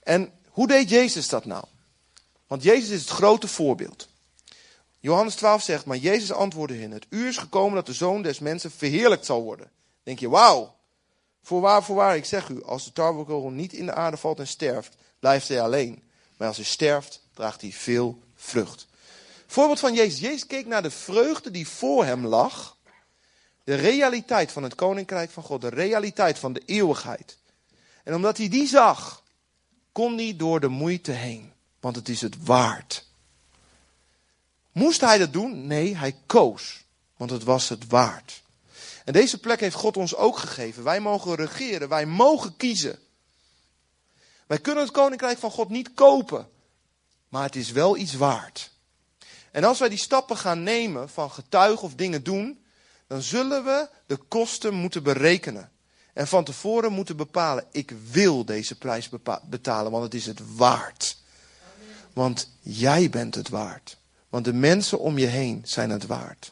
[0.04, 1.66] En hoe deed Jezus dat nou?
[2.48, 4.08] Want Jezus is het grote voorbeeld.
[5.00, 8.40] Johannes 12 zegt, maar Jezus antwoordde hen, het uur is gekomen dat de zoon des
[8.40, 9.72] mensen verheerlijkt zal worden.
[10.04, 10.76] Denk je, wauw,
[11.44, 14.96] voorwaar, voorwaar, ik zeg u, als de tarwekorrel niet in de aarde valt en sterft,
[15.20, 16.04] blijft hij alleen.
[16.38, 18.88] Maar als hij sterft, draagt hij veel vrucht.
[19.48, 20.20] Voorbeeld van Jezus.
[20.20, 22.78] Jezus keek naar de vreugde die voor hem lag.
[23.64, 27.38] De realiteit van het koninkrijk van God, de realiteit van de eeuwigheid.
[28.04, 29.24] En omdat hij die zag,
[29.92, 33.06] kon hij door de moeite heen, want het is het waard.
[34.72, 35.68] Moest hij dat doen?
[35.68, 36.84] Nee, hij koos,
[37.18, 38.42] want het was het waard.
[39.10, 40.84] En deze plek heeft God ons ook gegeven.
[40.84, 43.00] Wij mogen regeren, wij mogen kiezen.
[44.48, 46.50] Wij kunnen het koninkrijk van God niet kopen,
[47.30, 48.72] maar het is wel iets waard.
[49.52, 52.64] En als wij die stappen gaan nemen van getuigen of dingen doen,
[53.08, 55.72] dan zullen we de kosten moeten berekenen.
[56.14, 59.10] En van tevoren moeten bepalen, ik wil deze prijs
[59.44, 61.18] betalen, want het is het waard.
[62.14, 63.98] Want jij bent het waard.
[64.30, 66.52] Want de mensen om je heen zijn het waard.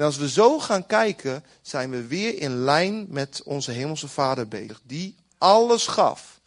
[0.00, 4.48] En als we zo gaan kijken, zijn we weer in lijn met onze Hemelse Vader
[4.48, 4.80] bezig.
[4.84, 6.40] Die alles gaf,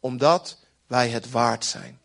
[0.00, 2.00] omdat wij het waard zijn.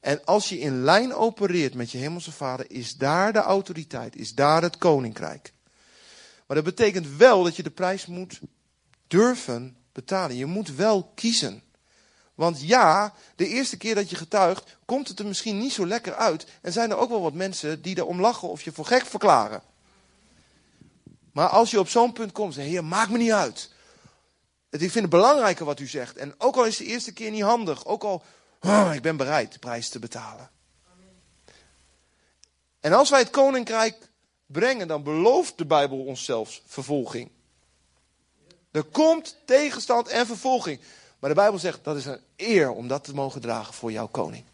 [0.00, 4.34] En als je in lijn opereert met je hemelse vader, is daar de autoriteit, is
[4.34, 5.52] daar het koninkrijk.
[6.46, 8.40] Maar dat betekent wel dat je de prijs moet
[9.06, 10.36] durven betalen.
[10.36, 11.62] Je moet wel kiezen.
[12.34, 16.14] Want ja, de eerste keer dat je getuigt, komt het er misschien niet zo lekker
[16.14, 16.46] uit.
[16.62, 19.70] En zijn er ook wel wat mensen die erom lachen of je voor gek verklaren.
[21.32, 23.70] Maar als je op zo'n punt komt, zeg heer, maakt me niet uit.
[24.70, 26.16] Ik vind het belangrijker wat u zegt.
[26.16, 28.22] En ook al is de eerste keer niet handig, ook al,
[28.60, 30.50] oh, ik ben bereid de prijs te betalen.
[32.80, 34.08] En als wij het koninkrijk
[34.46, 37.30] brengen, dan belooft de Bijbel ons zelfs vervolging.
[38.70, 40.80] Er komt tegenstand en vervolging.
[41.18, 44.06] Maar de Bijbel zegt dat is een eer om dat te mogen dragen voor jouw
[44.06, 44.44] koning.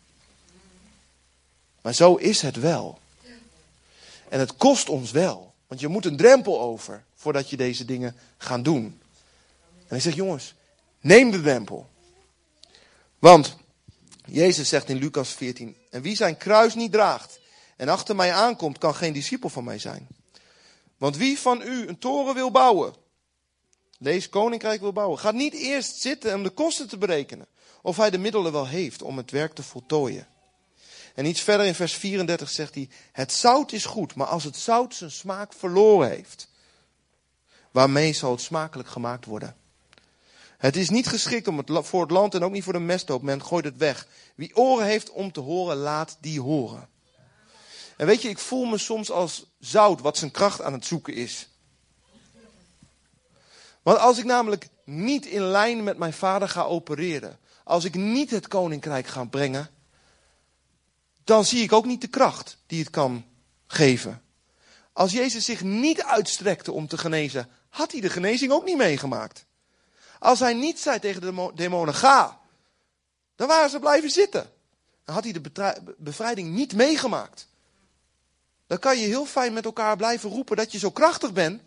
[1.80, 2.98] Maar zo is het wel.
[4.28, 5.47] En het kost ons wel.
[5.68, 9.00] Want je moet een drempel over voordat je deze dingen gaat doen.
[9.78, 10.54] En hij zegt, jongens,
[11.00, 11.88] neem de drempel.
[13.18, 13.56] Want
[14.24, 17.40] Jezus zegt in Lucas 14, en wie zijn kruis niet draagt
[17.76, 20.08] en achter mij aankomt, kan geen discipel van mij zijn.
[20.96, 22.94] Want wie van u een toren wil bouwen,
[23.98, 27.46] deze koninkrijk wil bouwen, gaat niet eerst zitten om de kosten te berekenen.
[27.82, 30.26] Of hij de middelen wel heeft om het werk te voltooien.
[31.14, 34.56] En iets verder in vers 34 zegt hij: Het zout is goed, maar als het
[34.56, 36.48] zout zijn smaak verloren heeft,
[37.70, 39.56] waarmee zal het smakelijk gemaakt worden?
[40.58, 43.22] Het is niet geschikt om het, voor het land en ook niet voor de mesthoop.
[43.22, 44.06] Men gooit het weg.
[44.34, 46.88] Wie oren heeft om te horen, laat die horen.
[47.96, 51.14] En weet je, ik voel me soms als zout wat zijn kracht aan het zoeken
[51.14, 51.48] is.
[53.82, 58.30] Want als ik namelijk niet in lijn met mijn vader ga opereren, als ik niet
[58.30, 59.70] het koninkrijk ga brengen,
[61.28, 63.24] dan zie ik ook niet de kracht die het kan
[63.66, 64.22] geven.
[64.92, 69.44] Als Jezus zich niet uitstrekte om te genezen, had hij de genezing ook niet meegemaakt.
[70.18, 72.40] Als hij niet zei tegen de demonen, ga,
[73.36, 74.50] dan waren ze blijven zitten.
[75.04, 77.48] Dan had hij de bevrijding niet meegemaakt.
[78.66, 81.62] Dan kan je heel fijn met elkaar blijven roepen dat je zo krachtig bent,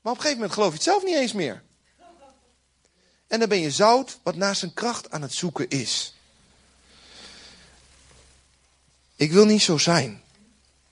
[0.00, 1.62] maar op een gegeven moment geloof je het zelf niet eens meer.
[3.26, 6.17] En dan ben je zout wat naar zijn kracht aan het zoeken is.
[9.18, 10.22] Ik wil niet zo zijn,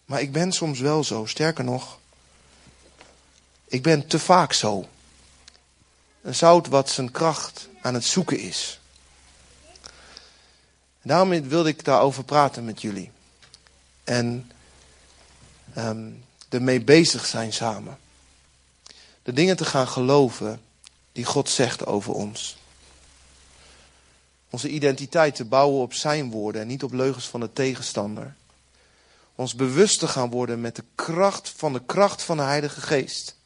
[0.04, 1.26] maar ik ben soms wel zo.
[1.26, 1.98] Sterker nog,
[3.66, 4.88] ik ben te vaak zo.
[6.22, 8.80] Een zout wat zijn kracht aan het zoeken is.
[11.02, 13.10] Daarom wilde ik daarover praten met jullie.
[14.04, 14.50] En
[15.76, 17.98] um, ermee bezig zijn samen
[19.26, 20.60] de dingen te gaan geloven
[21.12, 22.56] die God zegt over ons.
[24.50, 28.34] Onze identiteit te bouwen op zijn woorden en niet op leugens van de tegenstander.
[29.34, 33.36] Ons bewust te gaan worden met de kracht van de kracht van de Heilige Geest.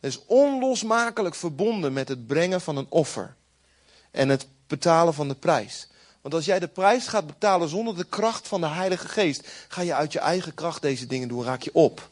[0.00, 3.34] Het is onlosmakelijk verbonden met het brengen van een offer.
[4.10, 5.88] En het betalen van de prijs.
[6.20, 9.80] Want als jij de prijs gaat betalen zonder de kracht van de Heilige Geest, ga
[9.80, 12.08] je uit je eigen kracht deze dingen doen, raak je op.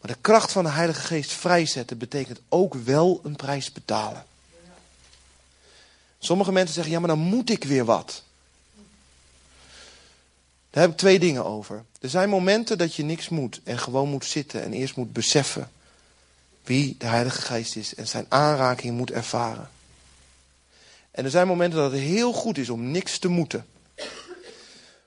[0.00, 4.24] Maar de kracht van de Heilige Geest vrijzetten betekent ook wel een prijs betalen.
[6.18, 8.22] Sommige mensen zeggen, ja maar dan moet ik weer wat.
[10.70, 11.84] Daar heb ik twee dingen over.
[12.00, 15.70] Er zijn momenten dat je niks moet en gewoon moet zitten en eerst moet beseffen
[16.68, 19.70] wie de Heilige Geest is en zijn aanraking moet ervaren.
[21.10, 23.66] En er zijn momenten dat het heel goed is om niks te moeten.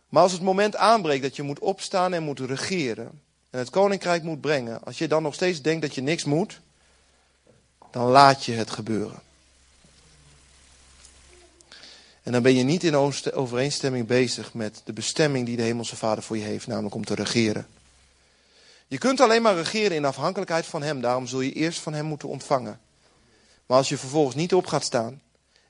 [0.10, 4.24] Maar als het moment aanbreekt dat je moet opstaan en moet regeren, en het koninkrijk
[4.24, 6.60] moet brengen, als je dan nog steeds denkt dat je niks moet,
[7.92, 9.22] dan laat je het gebeuren.
[12.24, 12.96] En dan ben je niet in
[13.34, 17.16] overeenstemming bezig met de bestemming die de Hemelse Vader voor je heeft, namelijk om te
[17.16, 17.68] regeren.
[18.88, 22.06] Je kunt alleen maar regeren in afhankelijkheid van Hem, daarom zul je eerst van Hem
[22.06, 22.80] moeten ontvangen.
[23.66, 25.22] Maar als je vervolgens niet op gaat staan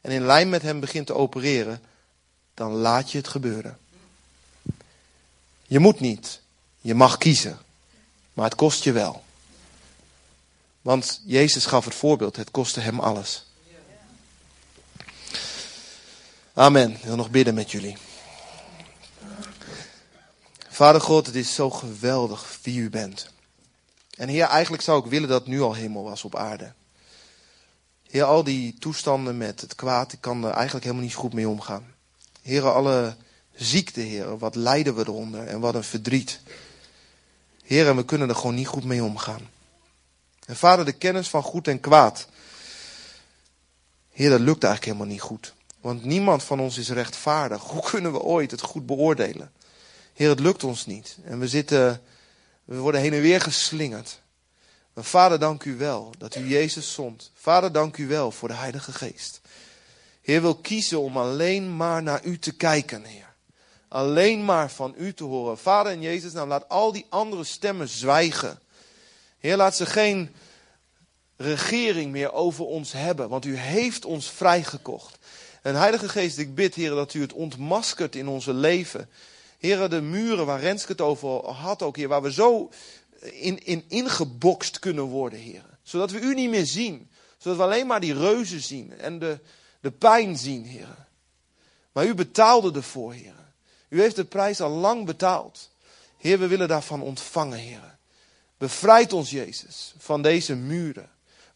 [0.02, 1.82] en in lijn met Hem begint te opereren,
[2.54, 3.78] dan laat je het gebeuren.
[5.68, 6.42] Je moet niet,
[6.82, 7.60] je mag kiezen.
[8.34, 9.24] Maar het kost je wel.
[10.82, 13.46] Want Jezus gaf het voorbeeld, het kostte hem alles.
[16.54, 16.92] Amen.
[16.92, 17.98] Ik wil nog bidden met jullie.
[20.70, 23.30] Vader God, het is zo geweldig wie u bent.
[24.18, 26.74] En Heer, eigenlijk zou ik willen dat nu al hemel was op aarde.
[28.10, 31.50] Heer, al die toestanden met het kwaad, ik kan er eigenlijk helemaal niet goed mee
[31.50, 31.94] omgaan.
[32.42, 33.16] Heer, alle
[33.56, 36.42] ziekte, Heer, wat lijden we eronder en wat een verdriet.
[37.64, 39.50] Heer, we kunnen er gewoon niet goed mee omgaan.
[40.46, 42.28] En vader, de kennis van goed en kwaad.
[44.12, 45.54] Heer, dat lukt eigenlijk helemaal niet goed.
[45.82, 47.62] Want niemand van ons is rechtvaardig.
[47.62, 49.52] Hoe kunnen we ooit het goed beoordelen?
[50.14, 51.18] Heer, het lukt ons niet.
[51.24, 52.02] En we zitten,
[52.64, 54.20] we worden heen en weer geslingerd.
[54.94, 57.32] Maar vader, dank u wel dat u Jezus zond.
[57.34, 59.42] Vader, dank u wel voor de Heilige Geest.
[60.22, 63.34] Heer wil kiezen om alleen maar naar u te kijken, Heer.
[63.88, 65.58] alleen maar van u te horen.
[65.58, 68.60] Vader in Jezus, nou laat al die andere stemmen zwijgen.
[69.40, 70.36] Heer, laat ze geen
[71.38, 75.18] regering meer over ons hebben, want u heeft ons vrijgekocht.
[75.62, 79.10] En Heilige Geest, ik bid, Heer, dat u het ontmaskert in onze leven.
[79.58, 82.70] Heer, de muren waar Renske het over had ook, Heer, waar we zo
[83.20, 85.64] in, in ingebokst kunnen worden, Heer.
[85.84, 87.10] Zodat we u niet meer zien.
[87.38, 89.40] Zodat we alleen maar die reuzen zien en de,
[89.80, 91.08] de pijn zien, Heer.
[91.92, 93.36] Maar u betaalde ervoor, Heer.
[93.90, 95.70] U heeft de prijs al lang betaald.
[96.18, 97.98] Heer, we willen daarvan ontvangen, Heer.
[98.58, 101.10] Bevrijd ons, Jezus, van deze muren.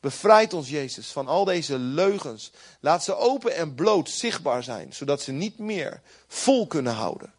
[0.06, 2.52] Bevrijd ons, Jezus, van al deze leugens.
[2.80, 7.34] Laat ze open en bloot zichtbaar zijn, zodat ze niet meer vol kunnen houden.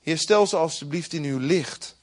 [0.00, 1.96] Heer, stel ze alstublieft in uw licht.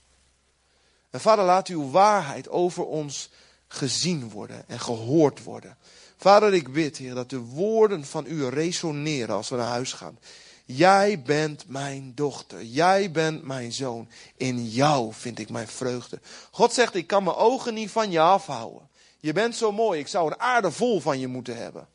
[1.09, 3.29] En vader, laat uw waarheid over ons
[3.67, 5.77] gezien worden en gehoord worden.
[6.17, 10.19] Vader, ik bid, Heer, dat de woorden van u resoneren als we naar huis gaan.
[10.65, 12.63] Jij bent mijn dochter.
[12.63, 14.07] Jij bent mijn zoon.
[14.37, 16.19] In jou vind ik mijn vreugde.
[16.51, 18.93] God zegt, ik kan mijn ogen niet van je afhouden.
[19.25, 19.99] Je bent zo mooi.
[19.99, 21.87] Ik zou een aarde vol van je moeten hebben.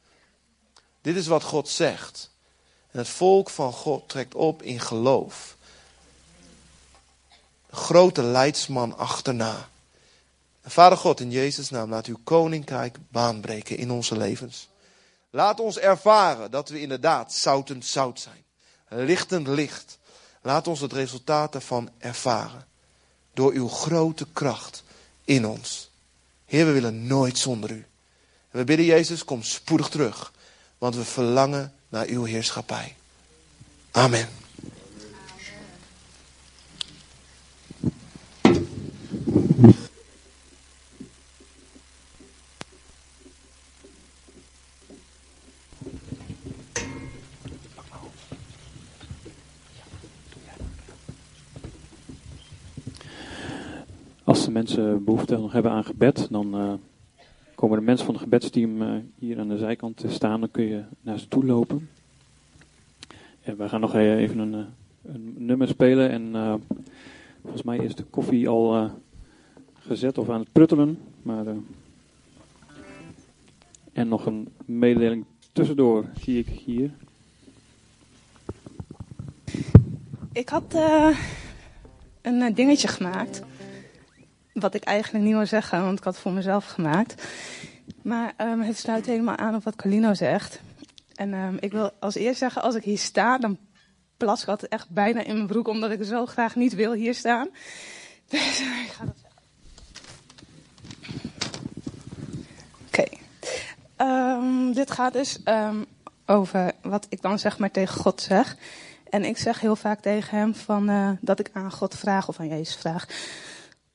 [1.00, 2.30] Dit is wat God zegt.
[2.90, 5.56] En het volk van God trekt op in geloof.
[7.70, 9.68] Grote leidsman achterna.
[10.64, 14.68] Vader God, in Jezus' naam, laat uw koninkrijk baanbreken in onze levens.
[15.30, 18.44] Laat ons ervaren dat we inderdaad zoutend zout zijn.
[18.88, 19.98] Lichtend licht.
[20.42, 22.66] Laat ons het resultaat daarvan ervaren.
[23.34, 24.82] Door uw grote kracht
[25.24, 25.89] in ons.
[26.50, 27.86] Heer, we willen nooit zonder u.
[28.50, 30.32] En we bidden Jezus, kom spoedig terug.
[30.78, 32.96] Want we verlangen naar uw heerschappij.
[33.90, 34.28] Amen.
[54.24, 56.72] Als de mensen behoefte nog hebben aan gebed, dan uh,
[57.54, 60.40] komen de mensen van het gebedsteam uh, hier aan de zijkant te staan.
[60.40, 61.88] Dan kun je naar ze toe lopen.
[63.42, 66.10] En we gaan nog even een, eh, een nummer spelen.
[66.10, 66.60] En
[67.42, 68.90] volgens mij is de koffie al
[69.78, 70.98] gezet of aan het pruttelen.
[71.22, 71.44] Maar,
[73.92, 76.90] en nog een mededeling tussendoor zie ik hier.
[80.32, 80.74] Ik had
[82.22, 83.42] een dingetje gemaakt.
[84.60, 87.26] Wat ik eigenlijk niet wil zeggen, want ik had het voor mezelf gemaakt.
[88.02, 90.60] Maar um, het sluit helemaal aan op wat Colino zegt.
[91.14, 93.58] En um, ik wil als eerst zeggen, als ik hier sta, dan
[94.16, 97.14] plas ik altijd echt bijna in mijn broek, omdat ik zo graag niet wil hier
[97.14, 97.48] staan.
[98.28, 99.14] Dus ik ga dat.
[102.86, 103.04] Oké.
[103.96, 105.38] Um, dit gaat dus
[106.26, 108.56] over wat ik dan zeg maar tegen God zeg.
[109.10, 112.40] En ik zeg heel vaak tegen hem van, uh, dat ik aan God vraag of
[112.40, 113.06] aan Jezus vraag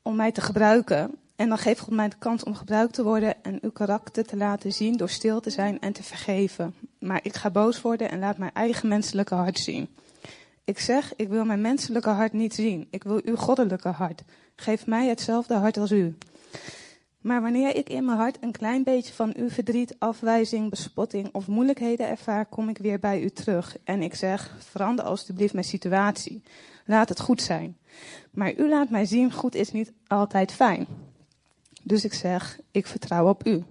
[0.05, 1.15] om mij te gebruiken.
[1.35, 4.37] En dan geeft God mij de kans om gebruikt te worden en uw karakter te
[4.37, 6.75] laten zien door stil te zijn en te vergeven.
[6.99, 9.87] Maar ik ga boos worden en laat mijn eigen menselijke hart zien.
[10.63, 12.87] Ik zeg, ik wil mijn menselijke hart niet zien.
[12.89, 14.23] Ik wil uw goddelijke hart.
[14.55, 16.17] Geef mij hetzelfde hart als u.
[17.25, 21.47] Maar wanneer ik in mijn hart een klein beetje van uw verdriet, afwijzing, bespotting of
[21.47, 23.77] moeilijkheden ervaar, kom ik weer bij u terug.
[23.83, 26.43] En ik zeg, verander alstublieft mijn situatie.
[26.85, 27.77] Laat het goed zijn.
[28.31, 30.87] Maar u laat mij zien, goed is niet altijd fijn.
[31.83, 33.63] Dus ik zeg, ik vertrouw op u.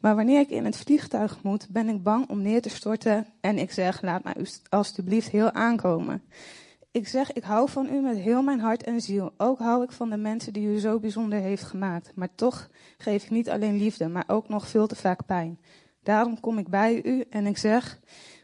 [0.00, 3.58] Maar wanneer ik in het vliegtuig moet, ben ik bang om neer te storten en
[3.58, 4.34] ik zeg, laat mij
[4.68, 6.22] alstublieft heel aankomen.
[6.96, 9.32] Ik zeg, ik hou van u met heel mijn hart en ziel.
[9.36, 12.12] Ook hou ik van de mensen die u zo bijzonder heeft gemaakt.
[12.14, 15.60] Maar toch geef ik niet alleen liefde, maar ook nog veel te vaak pijn.
[16.02, 18.00] Daarom kom ik bij u en ik zeg,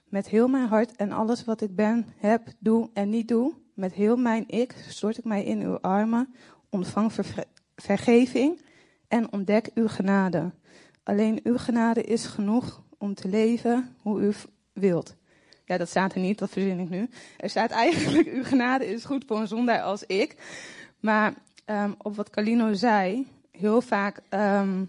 [0.09, 3.93] met heel mijn hart en alles wat ik ben, heb, doe en niet doe, met
[3.93, 6.35] heel mijn ik stort ik mij in uw armen,
[6.71, 7.13] ontvang
[7.77, 8.63] vergeving
[9.09, 10.53] en ontdek uw genade.
[11.03, 14.33] Alleen uw genade is genoeg om te leven hoe u
[14.73, 15.17] wilt.
[15.73, 17.09] Ja, dat staat er niet, dat verzin ik nu.
[17.37, 20.37] Er staat eigenlijk, uw genade is goed voor een zondaar als ik.
[21.01, 21.35] Maar
[21.67, 24.89] um, op wat Calino zei, heel vaak, um,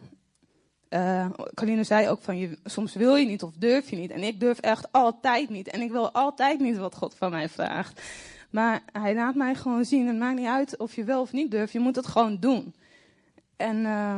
[1.81, 4.11] zei ook van, je, soms wil je niet of durf je niet.
[4.11, 5.67] En ik durf echt altijd niet.
[5.67, 8.01] En ik wil altijd niet wat God van mij vraagt.
[8.49, 11.51] Maar hij laat mij gewoon zien, het maakt niet uit of je wel of niet
[11.51, 12.73] durft, je moet het gewoon doen.
[13.57, 14.15] En uh,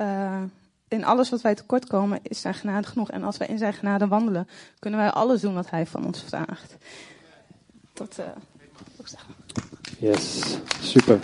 [0.00, 0.42] uh,
[0.94, 3.10] in alles wat wij tekort komen, is zijn genade genoeg.
[3.10, 6.22] En als wij in zijn genade wandelen, kunnen wij alles doen wat hij van ons
[6.22, 6.76] vraagt.
[7.92, 8.26] Dat uh.
[9.98, 11.20] Yes, super.